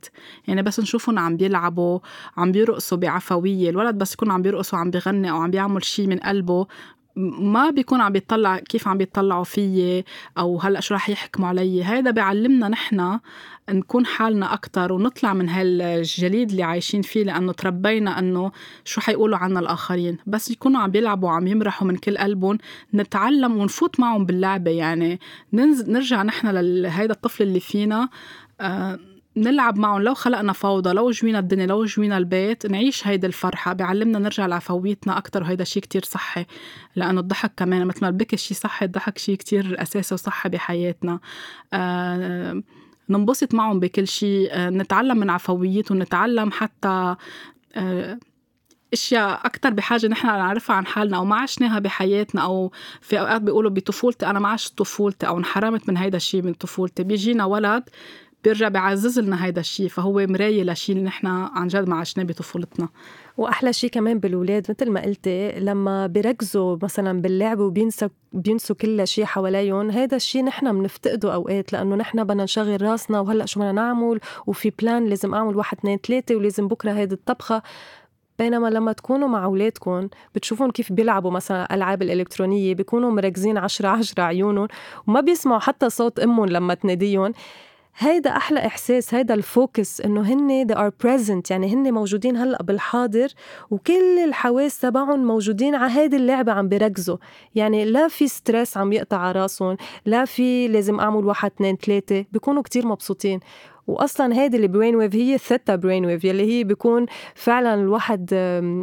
يعني 0.49 0.63
بس 0.63 0.81
نشوفهم 0.81 1.19
عم 1.19 1.37
بيلعبوا 1.37 1.99
عم 2.37 2.53
بيرقصوا 2.53 2.99
بعفوية 2.99 3.71
الولد 3.71 3.95
بس 3.99 4.15
يكون 4.15 4.31
عم 4.31 4.43
بيرقص 4.43 4.75
وعم 4.75 4.91
بيغني 4.91 5.31
أو 5.31 5.37
عم 5.37 5.51
بيعمل 5.51 5.85
شيء 5.85 6.07
من 6.07 6.19
قلبه 6.19 6.67
ما 7.19 7.71
بيكون 7.71 8.01
عم 8.01 8.13
بيطلع 8.13 8.59
كيف 8.59 8.89
عم 8.89 8.99
بيطلعوا 8.99 9.45
فيي 9.45 10.05
أو 10.39 10.59
هلأ 10.61 10.81
شو 10.81 10.95
رح 10.95 11.09
يحكموا 11.11 11.49
علي. 11.49 11.85
هيدا 11.85 12.11
بيعلمنا 12.11 12.69
نحن 12.69 13.19
نكون 13.71 14.07
حالنا 14.07 14.55
أكتر 14.55 14.93
ونطلع 14.93 15.35
من 15.35 15.49
هالجليد 15.49 16.51
اللي 16.51 16.63
عايشين 16.63 17.03
فيه 17.03 17.25
لأنه 17.25 17.53
تربينا 17.53 18.19
أنه 18.19 18.53
شو 18.85 19.01
حيقولوا 19.01 19.39
عنا 19.39 19.61
الآخرين. 19.61 20.17
بس 20.27 20.51
يكونوا 20.51 20.81
عم 20.81 20.91
بيلعبوا 20.91 21.29
وعم 21.29 21.47
يمرحوا 21.47 21.89
من 21.89 21.97
كل 21.97 22.19
قلبهم 22.19 22.59
نتعلم 22.95 23.57
ونفوت 23.57 24.01
معهم 24.01 24.27
باللعبة 24.27 24.71
يعني. 24.71 25.21
نرجع 25.53 26.23
نحن 26.23 26.47
لهيدا 26.49 27.15
الطفل 27.15 27.43
اللي 27.43 27.61
فينا 27.61 28.09
آه 28.61 28.99
نلعب 29.39 29.79
معهم. 29.79 30.03
لو 30.03 30.15
خلقنا 30.15 30.53
فوضى 30.53 30.93
لو 30.93 31.11
جوينا 31.11 31.39
الدنيا 31.39 31.67
لو 31.67 31.85
جوينا 31.85 32.19
البيت 32.19 32.67
نعيش 32.67 33.07
هيدي 33.07 33.27
الفرحة. 33.27 33.73
بيعلمنا 33.73 34.19
نرجع 34.19 34.47
لعفويتنا 34.47 35.19
أكتر 35.19 35.43
وهيدا 35.43 35.65
شيء 35.65 35.83
كتير 35.83 36.05
صحي. 36.05 36.47
لأنه 36.97 37.21
الضحك 37.21 37.53
كمان 37.57 37.87
مثل 37.87 37.99
ما 38.03 38.09
البكي 38.09 38.37
شيء 38.37 38.57
صحي 38.57 38.87
الضحك 38.87 39.19
شيء 39.19 39.37
كتير 39.37 39.83
أساسي 39.83 40.15
وصحي 40.15 40.49
بحياتنا. 40.49 41.21
آه 41.73 42.63
ننبسط 43.09 43.55
معهم 43.55 43.81
بكل 43.81 44.09
شيء 44.09 44.49
آه 44.53 44.71
نتعلم 44.71 45.17
من 45.19 45.31
عفويتهم 45.31 46.03
نتعلم 46.03 46.51
حتى 46.51 47.17
آه 47.77 48.19
أشياء 48.93 49.47
أكثر 49.47 49.71
بحاجة 49.71 50.07
نحن 50.07 50.27
نعرفها 50.27 50.77
عن 50.77 50.87
حالنا. 50.87 51.17
أو 51.17 51.25
ما 51.25 51.37
عشناها 51.37 51.79
بحياتنا. 51.79 52.43
أو 52.43 52.73
في 53.01 53.21
أوقات 53.21 53.43
بيقولوا 53.43 53.71
بطفولتي 53.71 54.27
أنا 54.27 54.39
ما 54.39 54.49
عشت 54.49 54.79
طفولتي. 54.79 55.27
أو 55.27 55.39
انحرمت 55.39 55.89
من 55.89 55.97
هيدا 55.97 56.17
الشيء 56.17 56.43
من 56.43 56.53
طفولتي. 56.53 57.03
بيجينا 57.03 57.45
ولد 57.45 57.83
بيرجع 58.45 58.69
بيعزز 58.69 59.19
لنا 59.19 59.45
هيدا 59.45 59.61
الشيء 59.61 59.89
فهو 59.89 60.27
مراية 60.27 60.63
لشيء 60.63 61.03
نحن 61.03 61.27
عن 61.27 61.67
جد 61.67 61.89
ما 61.89 61.97
عشناه 61.97 62.25
بطفولتنا. 62.25 62.89
وأحلى 63.37 63.73
شيء 63.73 63.91
كمان 63.91 64.19
بالاولاد 64.19 64.67
مثل 64.71 64.91
ما 64.91 65.01
قلتي 65.01 65.61
لما 65.61 66.07
بيركزوا 66.07 66.79
مثلا 66.83 67.21
باللعب 67.23 67.59
وبينسوا 67.59 68.09
بينسوا 68.33 68.77
كل 68.77 69.07
شيء 69.07 69.25
حواليهم 69.25 69.91
هذا 69.91 70.17
الشيء 70.17 70.45
نحن 70.45 70.79
بنفتقده 70.79 71.35
أوقات 71.35 71.73
لأنه 71.73 71.97
نحن 71.97 72.25
بدنا 72.25 72.45
نشغل 72.45 72.83
راسنا 72.83 73.21
وهلأ 73.21 73.47
شو 73.47 73.61
بدنا 73.61 73.73
نعمل؟ 73.73 74.21
وفي 74.47 74.73
plan 74.79 75.07
لازم 75.07 75.35
أعمل 75.35 75.57
واحد 75.57 75.79
اثنين 75.79 75.99
ثلاثة 75.99 76.37
ولازم 76.37 76.69
بكرة 76.69 76.93
هيدي 76.93 77.15
الطبخة. 77.15 77.63
بينما 78.39 78.69
لما 78.69 78.93
تكونوا 78.93 79.29
مع 79.29 79.45
أولادكم 79.45 80.09
بتشوفون 80.35 80.71
كيف 80.71 80.93
بيلعبوا 80.93 81.31
مثلا 81.31 81.75
ألعاب 81.75 82.03
الإلكترونية 82.03 82.75
بيكونوا 82.75 83.11
مركزين 83.11 83.59
عشرة 83.59 83.89
عشرة 83.89 84.23
عيونهم 84.23 84.69
وما 85.07 85.21
بيسمعوا 85.21 85.61
حتى 85.61 85.91
صوت 85.91 86.19
أمهم 86.21 86.47
لما 86.47 86.75
تناديهم. 86.75 87.33
هيدا 88.01 88.31
أحلى 88.37 88.67
إحساس 88.67 89.15
هيدا 89.15 89.35
ال 89.35 89.46
focus 89.46 90.01
إنه 90.01 90.21
هن 90.21 90.69
they 90.69 90.77
are 90.77 90.93
present 91.07 91.51
يعني 91.51 91.75
هن 91.75 91.95
موجودين 91.95 92.37
هلأ 92.37 92.63
بالحاضر 92.63 93.29
وكل 93.71 94.19
الحواس 94.25 94.81
تبعهم 94.81 95.25
موجودين 95.25 95.75
على 95.75 95.93
هيدي 95.93 96.17
اللعبة 96.17 96.53
عم 96.53 96.69
بيركزوا. 96.69 97.17
يعني 97.55 97.85
لا 97.85 98.09
في 98.09 98.29
stress 98.29 98.77
عم 98.77 98.93
يقطع 98.93 99.17
على 99.17 99.41
راسهم 99.41 99.77
لا 100.07 100.25
في 100.25 100.69
لازم 100.69 101.01
أعمل 101.01 101.25
واحد 101.25 101.51
اثنين 101.51 101.77
ثلاثة 101.77 102.25
بيكونوا 102.33 102.63
كتير 102.63 102.87
مبسوطين. 102.87 103.41
واصلا 103.89 104.35
هيدي 104.35 104.57
ال 104.57 104.63
brain 104.63 104.97
wave 104.97 105.15
هي 105.15 105.35
ال 105.35 105.42
theta 105.42 105.77
brain 105.77 106.05
wave 106.07 106.25
يلي 106.25 106.43
هي 106.43 106.65
بيكون 106.65 107.07
فعلا 107.35 107.75
الواحد 107.75 108.31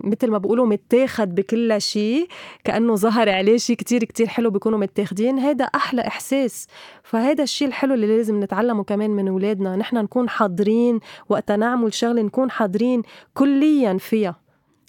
مثل 0.03 0.31
ما 0.31 0.37
بيقولوا 0.37 0.65
متاخد 0.65 1.35
بكل 1.35 1.81
شيء 1.81 2.27
كأنه 2.63 2.95
ظهر 2.95 3.29
عليه 3.29 3.57
شيء 3.57 3.75
كتير 3.75 4.03
كتير 4.03 4.27
حلو 4.27 4.49
بيكونوا 4.49 4.79
متاخدين. 4.79 5.39
هيدا 5.39 5.65
أحلى 5.65 6.01
إحساس. 6.01 6.67
فهيدا 7.03 7.43
الشيء 7.43 7.67
الحلو 7.67 7.93
اللي 7.93 8.17
لازم 8.17 8.43
نتعلمه 8.43 8.83
كمان 8.83 9.09
من 9.09 9.27
أولادنا 9.27 9.75
نحن 9.75 9.97
نكون 9.97 10.29
حاضرين 10.29 10.99
وقت 11.29 11.51
نعمل 11.51 11.93
شغلة 11.93 12.21
نكون 12.21 12.51
حاضرين 12.51 13.01
كليا 13.33 13.97
فيها. 13.97 14.35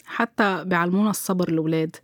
حتى 0.07 0.64
بيعلمونا 0.66 1.11
الصبر 1.11 1.48
الأولاد. 1.48 1.96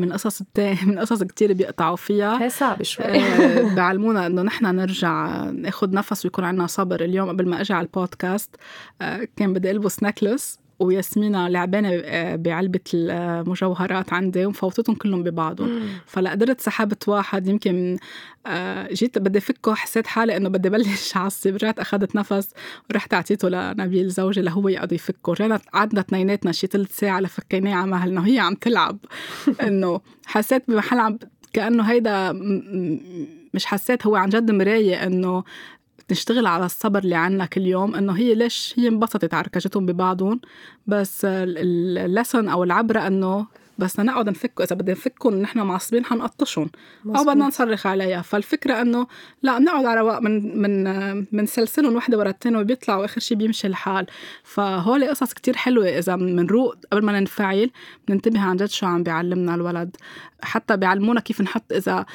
من 0.00 0.12
قصص 0.12 0.42
من 0.86 0.98
قصص 0.98 1.22
كتير 1.22 1.52
بيقطعوا 1.52 1.96
فيها. 1.96 2.42
هي 2.42 2.48
صعب 2.48 2.82
شوي. 2.82 3.04
آه، 3.04 3.74
بيعلمونا 3.74 4.26
إنه 4.26 4.42
نحن 4.42 4.66
نرجع 4.66 5.44
ناخذ 5.50 5.90
نفس 5.90 6.24
ويكون 6.24 6.44
عندنا 6.44 6.66
صبر. 6.66 7.04
اليوم 7.04 7.28
قبل 7.28 7.48
ما 7.48 7.60
أجي 7.60 7.72
على 7.74 7.86
البودكاست 7.86 8.56
آه، 9.02 9.28
كان 9.36 9.52
بدي 9.52 9.70
ألبس 9.70 10.02
نكلس. 10.02 10.59
وياسمينة 10.80 11.48
لعبانة 11.48 11.88
آه، 11.92 12.36
بعلبة 12.36 12.80
المجوهرات 12.94 14.12
عندي 14.12 14.46
ومفوتتهم 14.46 14.94
كلهم 14.96 15.22
ببعضهم. 15.22 15.80
فلا 16.06 16.30
قدرت 16.30 16.60
سحبت 16.60 17.08
واحد 17.08 17.48
يمكن 17.48 17.96
آه، 18.46 18.88
جيت 18.92 19.18
بدي 19.18 19.40
فكه 19.40 19.74
حسيت 19.74 20.06
حالي 20.06 20.36
إنه 20.36 20.48
بدي 20.48 20.68
بلش 20.68 21.16
عصب 21.16 21.54
رجعت 21.54 21.78
أخذت 21.78 22.16
نفس 22.16 22.48
ورحت 22.90 23.14
أعطيته 23.14 23.48
لنبيل 23.48 24.08
زوجي 24.08 24.40
لهو 24.40 24.68
يقعد 24.68 24.92
يفكه 24.92 25.32
رجعنا 25.32 25.60
قعدنا 25.72 26.00
اثنيناتنا 26.00 26.52
شي 26.52 26.66
ثلث 26.66 26.98
ساعة 26.98 27.20
لفكيناه 27.20 27.74
على 27.74 27.90
مهلنا 27.90 28.20
وهي 28.20 28.38
عم 28.38 28.54
تلعب. 28.54 28.98
إنه 29.66 30.00
حسيت 30.26 30.62
بمحل 30.68 30.98
عم 30.98 31.18
كأنه 31.52 31.82
هيدا 31.82 32.32
مش 33.54 33.66
حسيت 33.66 34.06
هو 34.06 34.16
عن 34.16 34.28
جد 34.28 34.50
مراية 34.50 35.06
إنه 35.06 35.44
نشتغل 36.12 36.46
على 36.46 36.66
الصبر 36.66 36.98
اللي 36.98 37.14
عنا 37.14 37.46
كل 37.46 37.66
يوم 37.66 37.94
إنه 37.94 38.12
هي 38.12 38.34
ليش 38.34 38.74
هي 38.78 38.88
انبسطت 38.88 39.34
عركجتهم 39.34 39.86
ببعضهم. 39.86 40.40
بس 40.86 41.20
اللسن 41.24 42.48
أو 42.48 42.64
العبرة 42.64 43.06
إنه 43.06 43.46
بس 43.78 44.00
نقعد 44.00 44.28
نفكه 44.28 44.64
إذا 44.64 44.76
بدنا 44.76 44.92
نفكهم 44.92 45.34
نحن 45.34 45.58
معصبين 45.58 46.04
حنقطشهم 46.04 46.70
أو 47.06 47.24
بدنا 47.24 47.46
نصرخ 47.46 47.86
عليها. 47.86 48.22
فالفكرة 48.22 48.80
إنه 48.80 49.06
لا 49.42 49.58
بنقعد 49.58 49.84
على 49.84 50.00
رواق 50.00 50.20
من 50.20 50.62
من 50.62 51.24
بنسلسلهم 51.32 51.96
وحدة 51.96 52.18
ورا 52.18 52.30
الثانية 52.30 52.58
وبيطلعوا 52.58 53.02
واخر 53.02 53.20
شيء 53.20 53.36
بيمشي 53.36 53.66
الحال. 53.66 54.06
فهول 54.44 55.08
قصص 55.08 55.32
كتير 55.32 55.56
حلوة. 55.56 55.88
إذا 55.88 56.16
بنروق 56.16 56.74
قبل 56.92 57.04
ما 57.04 57.20
ننفعل 57.20 57.70
بننتبه 58.08 58.40
عن 58.40 58.56
جد 58.56 58.66
شو 58.66 58.86
عم 58.86 59.02
بيعلمنا 59.02 59.54
الولد. 59.54 59.96
حتى 60.42 60.76
بيعلمونا 60.76 61.20
كيف 61.20 61.40
نحط 61.40 61.72
إذا 61.72 62.06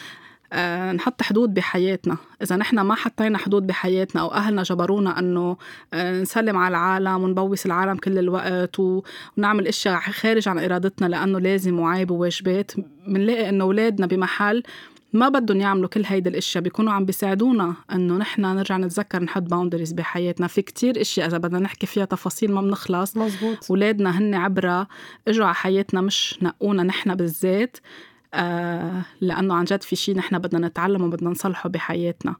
آه، 0.53 0.91
نحط 0.91 1.21
حدود 1.21 1.53
بحياتنا. 1.53 2.17
إذا 2.41 2.55
نحن 2.55 2.79
ما 2.79 2.95
حطينا 2.95 3.37
حدود 3.37 3.67
بحياتنا 3.67 4.21
أو 4.21 4.33
أهلنا 4.33 4.63
جبرونا 4.63 5.19
أنه 5.19 5.57
آه، 5.93 6.21
نسلم 6.21 6.57
على 6.57 6.71
العالم 6.71 7.23
ونبوس 7.23 7.65
العالم 7.65 7.97
كل 7.97 8.17
الوقت 8.17 8.79
ونعمل 8.79 9.67
أشياء 9.67 9.99
خارج 9.99 10.47
عن 10.47 10.59
إرادتنا 10.59 11.07
لأنه 11.07 11.39
لازم 11.39 11.79
وعيب 11.79 12.11
وواجبات 12.11 12.71
بنلاقي 13.07 13.49
أنه 13.49 13.63
أولادنا 13.63 14.07
بمحل 14.07 14.63
ما 15.13 15.29
بدهم 15.29 15.61
يعملوا 15.61 15.89
كل 15.89 16.03
هيدي 16.05 16.29
الأشياء 16.29 16.63
بيكونوا 16.63 16.93
عم 16.93 17.05
بيساعدونا 17.05 17.73
إنه 17.91 18.17
نحن 18.17 18.41
نرجع 18.41 18.77
نتذكر 18.77 19.23
نحط 19.23 19.41
باوندريز 19.41 19.93
بحياتنا. 19.93 20.47
في 20.47 20.61
كتير 20.61 21.01
أشياء 21.01 21.27
إذا 21.27 21.37
بدنا 21.37 21.59
نحكي 21.59 21.87
فيها 21.87 22.05
تفاصيل 22.05 22.51
ما 22.51 22.61
بنخلص. 22.61 23.17
مزبوط 23.17 23.57
أولادنا 23.69 24.17
هن 24.17 24.35
عبره 24.35 24.87
اجوا 25.27 25.45
على 25.45 25.55
حياتنا 25.55 26.01
مش 26.01 26.39
نقونا 26.41 26.83
نحن 26.83 27.15
بالذات. 27.15 27.77
لأنه 29.21 29.53
عن 29.53 29.65
جد 29.65 29.83
في 29.83 29.95
شيء 29.95 30.15
نحن 30.15 30.39
بدنا 30.39 30.67
نتعلمه 30.67 31.05
وبدنا 31.05 31.29
نصلحه 31.29 31.69
بحياتنا. 31.69 32.35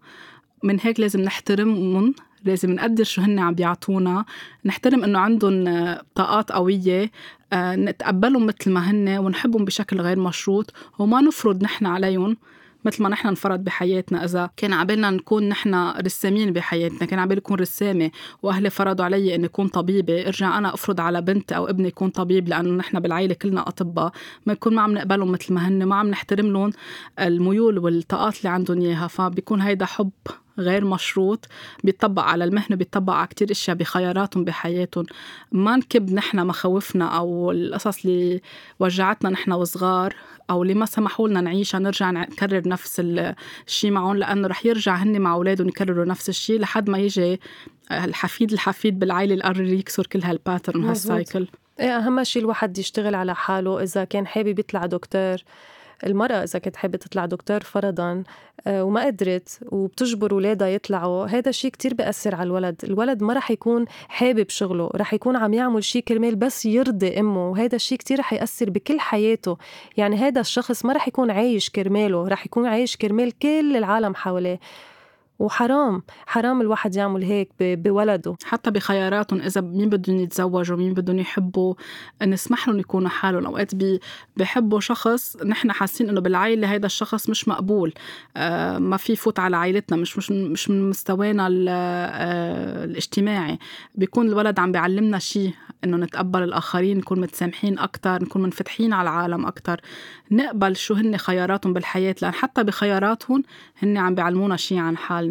من 0.63 0.79
هيك 0.81 0.99
لازم 0.99 1.21
نحترمهم 1.21 2.15
لازم 2.45 2.71
نقدر 2.71 3.03
شو 3.03 3.21
هن 3.21 3.39
عم 3.39 3.53
بيعطونا. 3.53 4.25
نحترم 4.65 5.03
إنه 5.03 5.19
عندهم 5.19 5.65
طاقات 6.15 6.51
قوية 6.51 7.12
آه 7.53 7.75
نتقبلهم 7.75 8.45
مثل 8.45 8.71
ما 8.71 8.91
هن 8.91 9.17
ونحبهم 9.17 9.65
بشكل 9.65 10.01
غير 10.01 10.19
مشروط 10.19 10.73
وما 10.99 11.21
نفرض 11.21 11.63
نحن 11.63 11.86
عليهم. 11.86 12.38
مثل 12.85 13.03
ما 13.03 13.09
نحن 13.09 13.27
انفرض 13.27 13.59
بحياتنا. 13.59 14.25
إذا 14.25 14.49
كان 14.57 14.73
عبالنا 14.73 15.09
نكون 15.09 15.49
نحن 15.49 15.93
رسامين 16.05 16.53
بحياتنا 16.53 17.05
كان 17.05 17.19
عبالي 17.19 17.39
اكون 17.39 17.59
رسامة 17.59 18.11
وأهلي 18.43 18.69
فرضوا 18.69 19.05
علي 19.05 19.35
إني 19.35 19.45
أكون 19.45 19.67
طبيبة 19.67 20.27
ارجع 20.27 20.57
أنا 20.57 20.73
أفرض 20.73 21.01
على 21.01 21.21
بنتي 21.21 21.55
أو 21.55 21.69
ابني 21.69 21.87
يكون 21.87 22.09
طبيب 22.09 22.47
لأنه 22.47 22.69
نحن 22.69 22.99
بالعائله 22.99 23.33
كلنا 23.33 23.67
أطباء. 23.67 24.11
ما 24.45 24.53
يكون 24.53 24.75
ما 24.75 24.81
عم 24.81 24.93
نقبلهم 24.93 25.31
مثل 25.31 25.53
ما 25.53 25.67
هن 25.67 25.83
ما 25.83 25.95
عم 25.95 26.07
نحترم 26.07 26.45
لهم 26.45 26.71
الميول 27.19 27.79
والطاقات 27.79 28.37
اللي 28.37 28.49
عندهم 28.49 28.81
إياها. 28.81 29.07
فبيكون 29.07 29.61
هيدا 29.61 29.85
حب 29.85 30.11
غير 30.59 30.85
مشروط 30.85 31.47
بيطبق 31.83 32.23
على 32.23 32.43
المهنة 32.43 32.75
بيطبق 32.75 33.13
على 33.13 33.27
كتير 33.27 33.51
أشياء 33.51 33.77
بخياراتهم 33.77 34.43
بحياتهم. 34.43 35.05
ما 35.51 35.75
نكب 35.75 36.13
نحن 36.13 36.47
مخاوفنا 36.47 37.17
أو 37.17 37.51
القصص 37.51 38.05
اللي 38.05 38.41
وجعتنا 38.79 39.29
نحن 39.29 39.51
وصغار 39.51 40.15
أو 40.49 40.63
اللي 40.63 40.73
ما 40.73 40.85
سمحوا 40.85 41.27
لنا 41.27 41.41
نعيشها 41.41 41.79
نرجع 41.79 42.11
نكرر 42.11 42.67
نفس 42.67 43.01
الشيء 43.67 43.91
معهم 43.91 44.17
لأنه 44.17 44.47
رح 44.47 44.65
يرجع 44.65 44.95
هن 44.95 45.21
مع 45.21 45.33
أولادهم 45.33 45.67
يكرروا 45.67 46.05
نفس 46.05 46.29
الشيء 46.29 46.59
لحد 46.59 46.89
ما 46.89 46.97
يجي 46.97 47.39
الحفيد 47.91 48.53
الحفيد 48.53 48.99
بالعائله 48.99 49.33
القرر 49.35 49.63
يكسر 49.63 50.07
كل 50.07 50.23
هال 50.23 50.37
pattern 50.37 50.83
هال 50.83 51.02
cycle 51.02 51.47
إيه 51.79 51.97
أهم 51.97 52.23
شيء 52.23 52.41
الواحد 52.41 52.77
يشتغل 52.77 53.15
على 53.15 53.35
حاله 53.35 53.83
إذا 53.83 54.03
كان 54.03 54.27
حابب 54.27 54.59
يطلع 54.59 54.85
دكتور. 54.85 55.37
المرأة 56.05 56.43
إذا 56.43 56.60
كانت 56.60 56.75
حابة 56.75 56.97
تطلع 56.97 57.25
دكتور 57.25 57.60
فرضا 57.60 58.23
آه، 58.67 58.84
وما 58.84 59.05
قدرت 59.05 59.60
وبتجبر 59.71 60.34
ولادها 60.34 60.67
يطلعوا 60.67 61.25
هذا 61.25 61.49
الشيء 61.49 61.71
كتير 61.71 61.93
بأثر 61.93 62.36
على 62.36 62.47
الولد. 62.47 62.81
الولد 62.84 63.23
ما 63.23 63.34
رح 63.34 63.51
يكون 63.51 63.86
حابب 64.08 64.49
شغله 64.49 64.89
رح 64.95 65.13
يكون 65.13 65.36
عم 65.36 65.53
يعمل 65.53 65.84
شيء 65.84 66.03
كرمال 66.03 66.36
بس 66.36 66.65
يرضي 66.65 67.19
أمه 67.19 67.49
وهذا 67.49 67.75
الشيء 67.75 67.97
كتير 67.97 68.19
رح 68.19 68.34
يأثر 68.34 68.69
بكل 68.69 68.99
حياته. 68.99 69.58
يعني 69.97 70.15
هذا 70.15 70.41
الشخص 70.41 70.86
ما 70.86 70.93
رح 70.93 71.08
يكون 71.08 71.31
عايش 71.31 71.69
كرماله 71.69 72.27
رح 72.27 72.45
يكون 72.45 72.65
عايش 72.65 72.97
كرمال 72.97 73.39
كل 73.39 73.77
العالم 73.77 74.15
حواليه. 74.15 74.60
وحرام 75.39 76.03
حرام 76.25 76.61
الواحد 76.61 76.95
يعمل 76.95 77.23
هيك 77.23 77.49
بولده. 77.59 78.35
حتى 78.43 78.71
بخياراتهم 78.71 79.41
إذا 79.41 79.61
مين 79.61 79.89
بدهم 79.89 80.19
يتزوجوا 80.19 80.77
مين 80.77 80.93
بدهم 80.93 81.19
يحبوا 81.19 81.73
نسمح 82.23 82.67
لهم 82.67 82.79
يكونوا 82.79 83.09
حالهم. 83.09 83.45
أوقات 83.45 83.71
بحبوا 84.37 84.79
شخص 84.79 85.37
نحن 85.43 85.71
حاسين 85.71 86.09
إنه 86.09 86.21
بالعائله 86.21 86.71
هيدا 86.71 86.85
الشخص 86.85 87.29
مش 87.29 87.47
مقبول. 87.47 87.93
آه 88.37 88.77
ما 88.77 88.97
في 88.97 89.13
يفوت 89.13 89.39
على 89.39 89.57
عائلتنا 89.57 89.97
مش 89.97 90.17
مش 90.17 90.31
مش 90.31 90.69
من 90.69 90.89
مستوانا 90.89 91.47
آه 91.69 92.83
الاجتماعي. 92.85 93.59
بيكون 93.95 94.27
الولد 94.27 94.59
عم 94.59 94.71
بيعلمنا 94.71 95.19
شيء 95.19 95.53
إنه 95.83 95.97
نتقبل 95.97 96.43
الآخرين 96.43 96.97
نكون 96.97 97.19
متسامحين 97.21 97.79
أكثر 97.79 98.23
نكون 98.23 98.41
منفتحين 98.41 98.93
على 98.93 99.09
العالم 99.09 99.45
أكثر 99.45 99.81
نقبل 100.31 100.75
شو 100.75 100.93
هن 100.93 101.17
خياراتهم 101.17 101.73
بالحياة 101.73 102.15
لأن 102.21 102.33
حتى 102.33 102.63
بخياراتهم 102.63 103.43
هن 103.83 103.97
عم 103.97 104.15
بيعلمونا 104.15 104.55
شيء 104.57 104.77
عن 104.77 104.97
حالنا. 104.97 105.24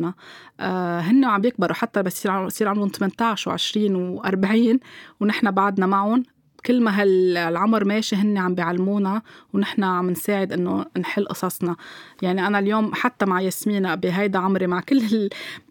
آه 0.61 1.01
هن 1.01 1.25
عم 1.25 1.41
بيكبروا 1.41 1.75
حتى 1.75 2.03
بس 2.03 2.27
يصير 2.27 2.69
عمرهم 2.69 2.89
18 2.89 3.57
و20 3.57 4.21
و40 4.23 4.79
ونحن 5.21 5.51
بعدنا 5.51 5.87
معهم. 5.87 6.23
كل 6.67 6.81
ما 6.83 7.03
هالعمر 7.03 7.85
ماشي 7.85 8.17
هن 8.17 8.39
عم 8.39 8.55
بيعلمونا 8.55 9.23
ونحن 9.53 9.85
عم 9.85 10.11
نساعد 10.11 10.53
إنه 10.53 10.85
نحل 10.99 11.27
قصصنا. 11.27 11.77
يعني 12.23 12.47
أنا 12.47 12.59
اليوم 12.59 12.95
حتى 12.95 13.27
مع 13.27 13.41
ياسمينة 13.41 13.95
بهيدا 13.95 14.39
عمري 14.39 14.67
مع 14.67 14.81
كل 14.81 14.99
ال... 14.99 15.29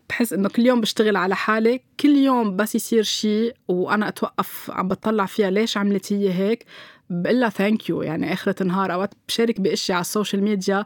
بحس 0.09 0.33
إنه 0.33 0.49
كل 0.49 0.65
يوم 0.65 0.81
بشتغل 0.81 1.15
على 1.15 1.35
حالي. 1.35 1.81
كل 1.99 2.17
يوم 2.17 2.55
بس 2.55 2.75
يصير 2.75 3.03
شيء 3.03 3.55
وأنا 3.67 4.07
أتوقف 4.07 4.71
عم 4.71 4.87
بطلع 4.87 5.25
فيها. 5.25 5.49
ليش 5.49 5.77
عملت 5.77 6.13
هي 6.13 6.33
هيك؟ 6.33 6.65
بقول 7.09 7.39
لها 7.39 7.49
thank 7.49 7.89
you 7.89 8.01
يعني 8.01 8.33
آخرة 8.33 8.63
النهار 8.63 8.93
أوقات 8.93 9.13
بشارك 9.27 9.61
بأشياء 9.61 9.95
على 9.95 10.01
ال 10.01 10.07
social 10.07 10.43
media 10.43 10.85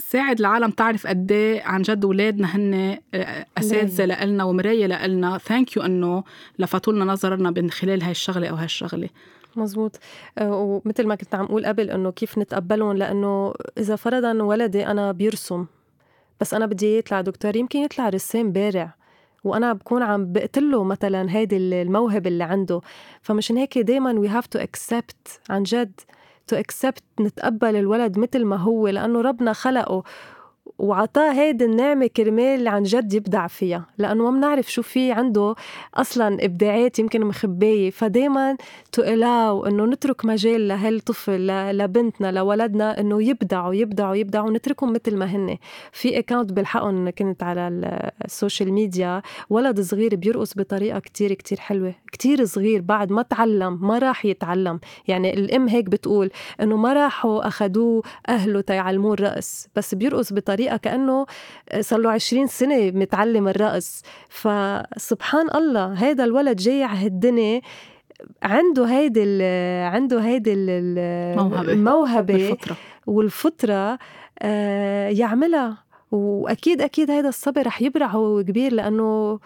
لساعد 0.00 0.40
العالم 0.40 0.70
تعرف 0.70 1.06
قد 1.06 1.32
إيه 1.32 1.62
عن 1.62 1.82
جد 1.82 2.04
اولادنا 2.04 2.56
هن 2.56 2.98
آه، 3.14 3.46
أساتذة 3.58 4.24
لنا 4.24 4.44
ومراية 4.44 4.86
لنا 4.86 5.38
thank 5.38 5.76
you 5.76 5.82
إنه 5.82 6.24
لفتوا 6.58 6.92
لنا 6.92 7.04
نظرنا 7.04 7.50
من 7.50 7.70
خلال 7.70 8.02
هاي 8.02 8.10
الشغلة 8.10 8.48
أو 8.48 8.54
هاي 8.54 8.64
الشغله 8.64 9.08
مزبوط. 9.56 9.98
آه، 10.38 10.52
ومثل 10.52 11.06
ما 11.06 11.14
كنت 11.14 11.34
عم 11.34 11.44
أقول 11.44 11.66
قبل 11.66 11.90
إنه 11.90 12.10
كيف 12.10 12.38
نتقبلهم؟ 12.38 12.96
لإنه 12.96 13.54
إذا 13.78 13.96
فرضا 13.96 14.42
ولدي 14.42 14.86
أنا 14.86 15.12
بيرسم 15.12 15.66
بس 16.40 16.54
أنا 16.54 16.66
بدي 16.66 16.98
يطلع 16.98 17.20
دكتور 17.20 17.56
يمكن 17.56 17.78
يطلع 17.78 18.08
رسام 18.08 18.52
بارع 18.52 18.94
وأنا 19.44 19.72
بكون 19.72 20.02
عم 20.02 20.32
بقتله 20.32 20.84
مثلا 20.84 21.36
هيدي 21.36 21.56
الموهبة 21.56 22.30
اللي 22.30 22.44
عنده. 22.44 22.80
فمشان 23.22 23.56
هيك 23.56 23.78
دائما 23.78 24.12
we 24.12 24.28
have 24.28 24.46
to 24.46 24.58
accept 24.58 25.40
عن 25.50 25.62
جد 25.62 26.00
to 26.50 26.56
accept 26.56 27.02
نتقبل 27.20 27.76
الولد 27.76 28.18
مثل 28.18 28.44
ما 28.44 28.56
هو 28.56 28.88
لأنه 28.88 29.20
ربنا 29.20 29.52
خلقه. 29.52 30.02
وعطاه 30.80 31.32
هيدي 31.32 31.64
النعمة 31.64 32.06
كرمال 32.06 32.68
عن 32.68 32.82
جد 32.82 33.12
يبدع 33.12 33.46
فيها 33.46 33.86
لأنه 33.98 34.30
ما 34.30 34.38
بنعرف 34.38 34.72
شو 34.72 34.82
في 34.82 35.12
عنده 35.12 35.54
أصلا 35.94 36.44
إبداعات 36.44 36.98
يمكن 36.98 37.20
مخباية 37.26 37.90
فدايما 37.90 38.56
to 38.92 39.02
allow 39.02 39.66
إنه 39.66 39.84
نترك 39.84 40.24
مجال 40.24 40.68
لهالطفل 40.68 41.46
لبنتنا 41.78 42.32
لولدنا 42.32 43.00
إنه 43.00 43.22
يبدعوا 43.22 43.74
يبدعوا 43.74 44.14
يبدعوا 44.14 44.48
ونتركهم 44.48 44.92
مثل 44.92 45.16
ما 45.16 45.26
هن 45.26 45.58
في 45.92 46.18
account 46.18 46.52
بلحقهم 46.52 47.10
كنت 47.10 47.42
على 47.42 47.68
ال 48.24 48.31
social 48.31 48.72
media. 48.72 49.22
ولد 49.50 49.80
صغير 49.80 50.16
بيرقص 50.16 50.54
بطريقة 50.54 50.98
كتير 50.98 51.34
كتير 51.34 51.60
حلوة. 51.60 51.94
كتير 52.12 52.44
صغير 52.44 52.80
بعد 52.80 53.12
ما 53.12 53.22
تعلم 53.22 53.78
ما 53.82 53.98
راح 53.98 54.24
يتعلم. 54.24 54.80
يعني 55.08 55.34
الأم 55.34 55.68
هيك 55.68 55.84
بتقول 55.84 56.30
إنه 56.60 56.76
ما 56.76 56.92
راحوا 56.92 57.48
أخدوه 57.48 58.02
أهله 58.28 58.60
تيعلموه 58.60 59.14
الرقص 59.14 59.68
بس 59.76 59.94
بيرقص 59.94 60.32
بطريقة 60.32 60.69
بطريقه 60.70 60.76
كأنه 60.76 61.26
صار 61.80 62.00
له 62.00 62.10
20 62.10 62.46
سنة 62.46 62.90
متعلم 62.90 63.48
الرقص. 63.48 64.02
فسبحان 64.28 65.46
الله 65.54 65.92
هذا 65.92 66.24
الولد 66.24 66.56
جاي 66.56 66.84
على 66.84 66.98
هالدنيا. 66.98 67.60
عنده 68.42 68.84
هيدي 68.84 69.44
عنده 69.84 70.20
هيدي 70.20 70.52
الموهبه 70.54 71.72
الموهبة 71.72 72.34
والفطرة. 72.34 72.76
والفطرة 73.06 73.98
آه، 74.42 75.08
يعملها. 75.08 75.90
وأكيد 76.10 76.80
أكيد 76.82 77.10
هذا 77.10 77.28
الصبي 77.28 77.62
رح 77.62 77.82
يبرع 77.82 78.06
هو 78.06 78.42
كبير 78.42 78.72
لأنه 78.72 79.38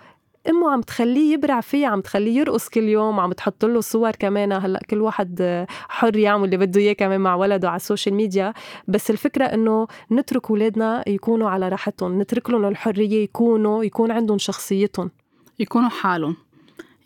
إمه 0.49 0.71
عم 0.71 0.81
تخليه 0.81 1.33
يبرع 1.33 1.61
فيه 1.61 1.87
عم 1.87 2.01
تخليه 2.01 2.39
يرقص 2.39 2.69
كل 2.69 2.83
يوم 2.83 3.21
عم 3.21 3.33
تحط 3.33 3.65
له 3.65 3.81
صور 3.81 4.11
كمان. 4.11 4.53
هلأ 4.53 4.81
كل 4.91 5.01
واحد 5.01 5.67
حر 5.89 6.17
يعمل 6.17 6.45
اللي 6.45 6.57
بده 6.57 6.81
إياه 6.81 6.93
كمان 6.93 7.21
مع 7.21 7.35
ولده 7.35 7.69
على 7.69 7.77
ال 7.77 7.82
social 7.82 8.15
media. 8.15 8.55
بس 8.89 9.11
الفكرة 9.11 9.45
إنه 9.45 9.87
نترك 10.13 10.51
اولادنا 10.51 11.09
يكونوا 11.09 11.51
على 11.51 11.69
راحتهم 11.69 12.21
نترك 12.21 12.51
لهم 12.51 12.65
الحرية 12.65 13.25
يكونوا 13.25 13.85
يكون 13.85 14.11
عندهم 14.11 14.39
شخصيتهم. 14.39 15.11
يكونوا 15.59 15.89
حالهم. 15.89 16.37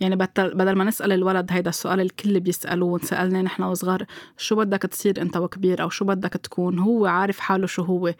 يعني 0.01 0.16
بدل 0.37 0.72
ما 0.72 0.85
نسأل 0.85 1.12
الولد 1.12 1.46
هيدا 1.51 1.70
السؤال 1.70 2.01
الكل 2.01 2.40
بيسألوه 2.40 2.92
ونسألنا 2.92 3.42
نحن 3.42 3.62
وصغار 3.62 4.05
شو 4.37 4.57
بدك 4.57 4.83
تصير 4.83 5.22
أنت 5.22 5.37
وكبير؟ 5.37 5.83
أو 5.83 5.88
شو 5.88 6.05
بدك 6.05 6.33
تكون؟ 6.33 6.79
هو 6.79 7.07
عارف 7.07 7.38
حاله 7.38 7.66
شو 7.66 7.83
هو. 7.83 8.14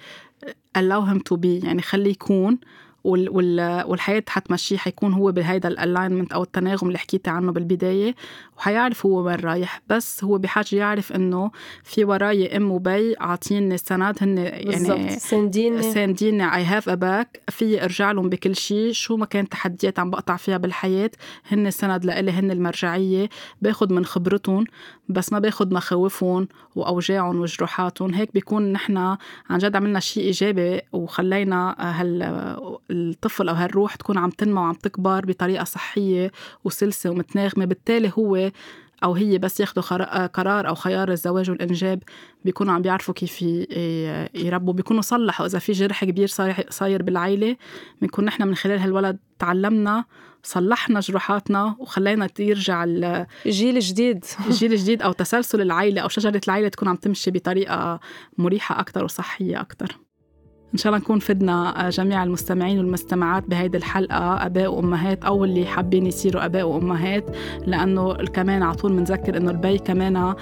allow 0.78 1.11
him 1.11 1.18
to 1.18 1.37
be. 1.37 1.64
يعني 1.64 1.83
خليه 1.83 2.11
يكون. 2.11 2.59
والحياة 3.09 4.25
حتمشيه 4.29 4.77
حيكون 4.77 5.12
هو 5.12 5.33
بهيدا 5.33 5.68
ال 5.68 5.75
alignment 5.75 6.33
أو 6.33 6.42
التناغم 6.42 6.87
اللي 6.88 6.99
حكيتي 6.99 7.31
عنه 7.31 7.53
بالبداية 7.53 8.14
وحيعرف 8.59 9.07
هو 9.07 9.23
وين 9.27 9.37
رايح. 9.37 9.83
بس 9.88 10.25
هو 10.25 10.38
بحاجة 10.38 10.77
يعرف 10.77 11.12
إنه 11.12 11.51
في 11.85 12.05
وراي 12.05 12.57
أم 12.57 12.71
وبي 12.71 13.16
عاطيني 13.21 13.75
السند 13.75 14.16
هن 14.21 14.38
يعني 14.38 15.18
سانديني. 15.18 15.83
سانديني 15.83 16.55
I 16.55 16.64
have 16.64 16.88
a 16.88 16.94
back 16.94 17.40
في 17.49 17.85
إرجع 17.85 18.12
لهم 18.12 18.29
بكل 18.29 18.57
شيء 18.57 18.92
شو 18.92 19.16
ما 19.16 19.27
كانت 19.27 19.53
تحديات 19.53 19.99
عم 19.99 20.11
بقطع 20.11 20.37
فيها 20.37 20.57
بالحياة 20.57 21.11
هن 21.49 21.66
السند 21.66 22.05
لإلي 22.05 22.31
هن 22.31 22.51
المرجعية. 22.51 23.29
باخذ 23.62 23.92
من 23.92 24.05
خبرتهم 24.05 24.64
بس 25.09 25.33
ما 25.33 25.38
باخذ 25.38 25.75
مخاوفهم 25.75 26.49
وأوجاعهم 26.77 27.40
وجروحاتهم. 27.40 28.14
هيك 28.14 28.33
بيكون 28.35 28.73
نحن 28.73 28.97
عن 28.97 29.59
جد 29.59 29.77
عملنا 29.77 30.01
شيء 30.01 30.23
إيجابي 30.23 30.81
وخلينا 30.92 31.77
هال 31.79 32.79
الطفل 32.99 33.49
أو 33.49 33.55
هالروح 33.55 33.95
تكون 33.95 34.19
عم 34.19 34.31
تنمى 34.31 34.61
وعم 34.61 34.75
تكبر 34.75 35.27
بطريقة 35.27 35.65
صحية 35.65 36.33
وسلسة 36.65 37.11
ومتناغمة. 37.11 37.65
بالتالي 37.65 38.13
هو 38.19 38.51
أو 39.05 39.15
هي 39.15 39.39
بس 39.39 39.61
ياخذوا 39.61 40.27
قرار 40.27 40.69
أو 40.69 40.75
خيار 40.75 41.13
الزواج 41.13 41.51
والإنجاب 41.51 42.03
بيكونوا 42.45 42.75
عم 42.75 42.83
بيعرفوا 42.83 43.15
كيف 43.15 43.43
يربوا 44.35 44.73
بيكونوا 44.73 45.03
صلحوا. 45.03 45.47
إذا 45.47 45.59
في 45.59 45.73
جرح 45.73 46.05
كبير 46.05 46.29
صاير 46.71 47.03
بالعائله 47.03 47.57
بنكون 48.03 48.25
نحن 48.25 48.43
من 48.49 48.55
خلال 48.55 48.79
هالولد 48.79 49.19
تعلمنا 49.39 50.05
صلحنا 50.43 51.01
جروحاتنا 51.01 51.77
وخلينا 51.79 52.29
يرجع 52.39 52.85
الجيل 52.85 53.77
الجديد 53.77 54.25
الجيل 54.47 54.73
الجديد 54.73 55.03
أو 55.03 55.13
تسلسل 55.13 55.61
العائله 55.61 56.01
أو 56.01 56.09
شجرة 56.09 56.41
العائله 56.49 56.69
تكون 56.69 56.89
عم 56.89 56.97
تمشي 56.97 57.31
بطريقة 57.31 58.01
مريحة 58.39 58.81
أكثر 58.81 59.05
وصحية 59.05 59.61
أكثر 59.61 59.99
إن 60.74 60.78
شاء 60.78 60.92
الله 60.92 61.04
نكون 61.04 61.18
فدنا 61.18 61.87
آه، 61.87 61.90
جميع 61.90 62.24
المستمعين 62.24 62.78
والمستمعات 62.78 63.44
بهيدي 63.48 63.76
الحلقة. 63.78 64.46
آباء 64.46 64.72
وأمهات 64.74 65.24
أو 65.24 65.44
اللي 65.44 65.66
حابين 65.66 66.07
يصيروا 66.07 66.44
آباء 66.44 66.68
وأمهات 66.68 67.37
لأنه 67.66 68.14
كمان 68.14 68.62
على 68.62 68.74
طول 68.74 68.92
بنذكر 68.92 69.37
إنه 69.37 69.50
البي 69.50 69.78
كمان 69.78 70.16
آه، 70.16 70.35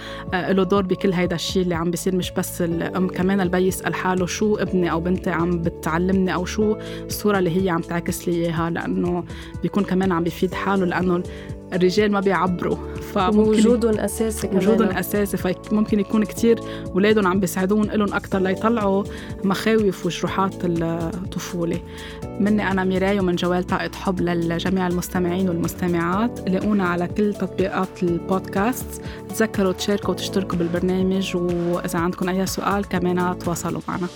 له 0.53 0.63
دور 0.63 0.83
بكل 0.83 1.13
هيدا 1.13 1.35
الشيء 1.35 1.63
اللي 1.63 1.75
عم 1.75 1.91
بيصير 1.91 2.17
مش 2.17 2.31
بس 2.31 2.63
الأم. 2.63 3.09
كمان 3.09 3.41
البي 3.41 3.59
يسأل 3.59 3.95
حاله 3.95 4.27
شو 4.27 4.57
ابني 4.57 4.91
أو 4.91 5.01
بنتي 5.01 5.31
عم 5.31 5.63
بتعلمني 5.63 6.35
أو 6.35 6.45
شو 6.45 6.77
الصورة 7.07 7.39
اللي 7.39 7.65
هي 7.65 7.71
عم 7.71 7.81
تعكس 7.81 8.29
لي 8.29 8.35
إياها 8.35 8.71
لأنه 8.71 9.25
بيكون 9.63 9.85
كمان 9.85 10.13
عم 10.13 10.25
بيفيد 10.25 10.55
حاله 10.55 10.87
لأنه 10.87 11.23
الرجال 11.73 12.13
ما 12.13 12.21
بيعبروا 12.21 12.77
فوجودهم 13.15 13.99
أساسي 13.99 14.47
كمان. 14.47 14.59
وجودهم 14.59 14.89
أساسي 14.89 15.37
فممكن 15.37 16.01
يكون 16.01 16.25
كتير 16.25 16.61
اولادهم 16.87 17.27
عم 17.27 17.41
بيساعدون 17.41 17.91
لهم 17.91 18.15
أكثر 18.15 18.39
ليطلعوا 18.39 19.05
مخاوف 19.45 20.07
وجروحات 20.07 20.55
الطفولة. 20.65 21.81
مني 22.41 22.71
أنا 22.71 22.85
ميراي 22.85 23.21
ومن 23.21 23.37
جوال 23.37 23.65
طاقة 23.65 23.91
حب 23.95 24.21
للجميع 24.21 24.87
المستمعين 24.87 25.49
والمستمعات. 25.49 26.49
لاقونا 26.49 26.85
على 26.85 27.09
كل 27.09 27.35
تطبيقات 27.35 28.03
البودكاست. 28.03 29.03
تذكروا 29.29 29.73
تشاركوا 29.73 30.11
وتشتركوا 30.11 30.59
بالبرنامج. 30.59 31.37
وإذا 31.37 31.99
عندكم 31.99 32.29
أي 32.29 32.47
سؤال 32.47 32.89
كمان 32.89 33.39
تواصلوا 33.39 33.81
معنا. 33.89 34.07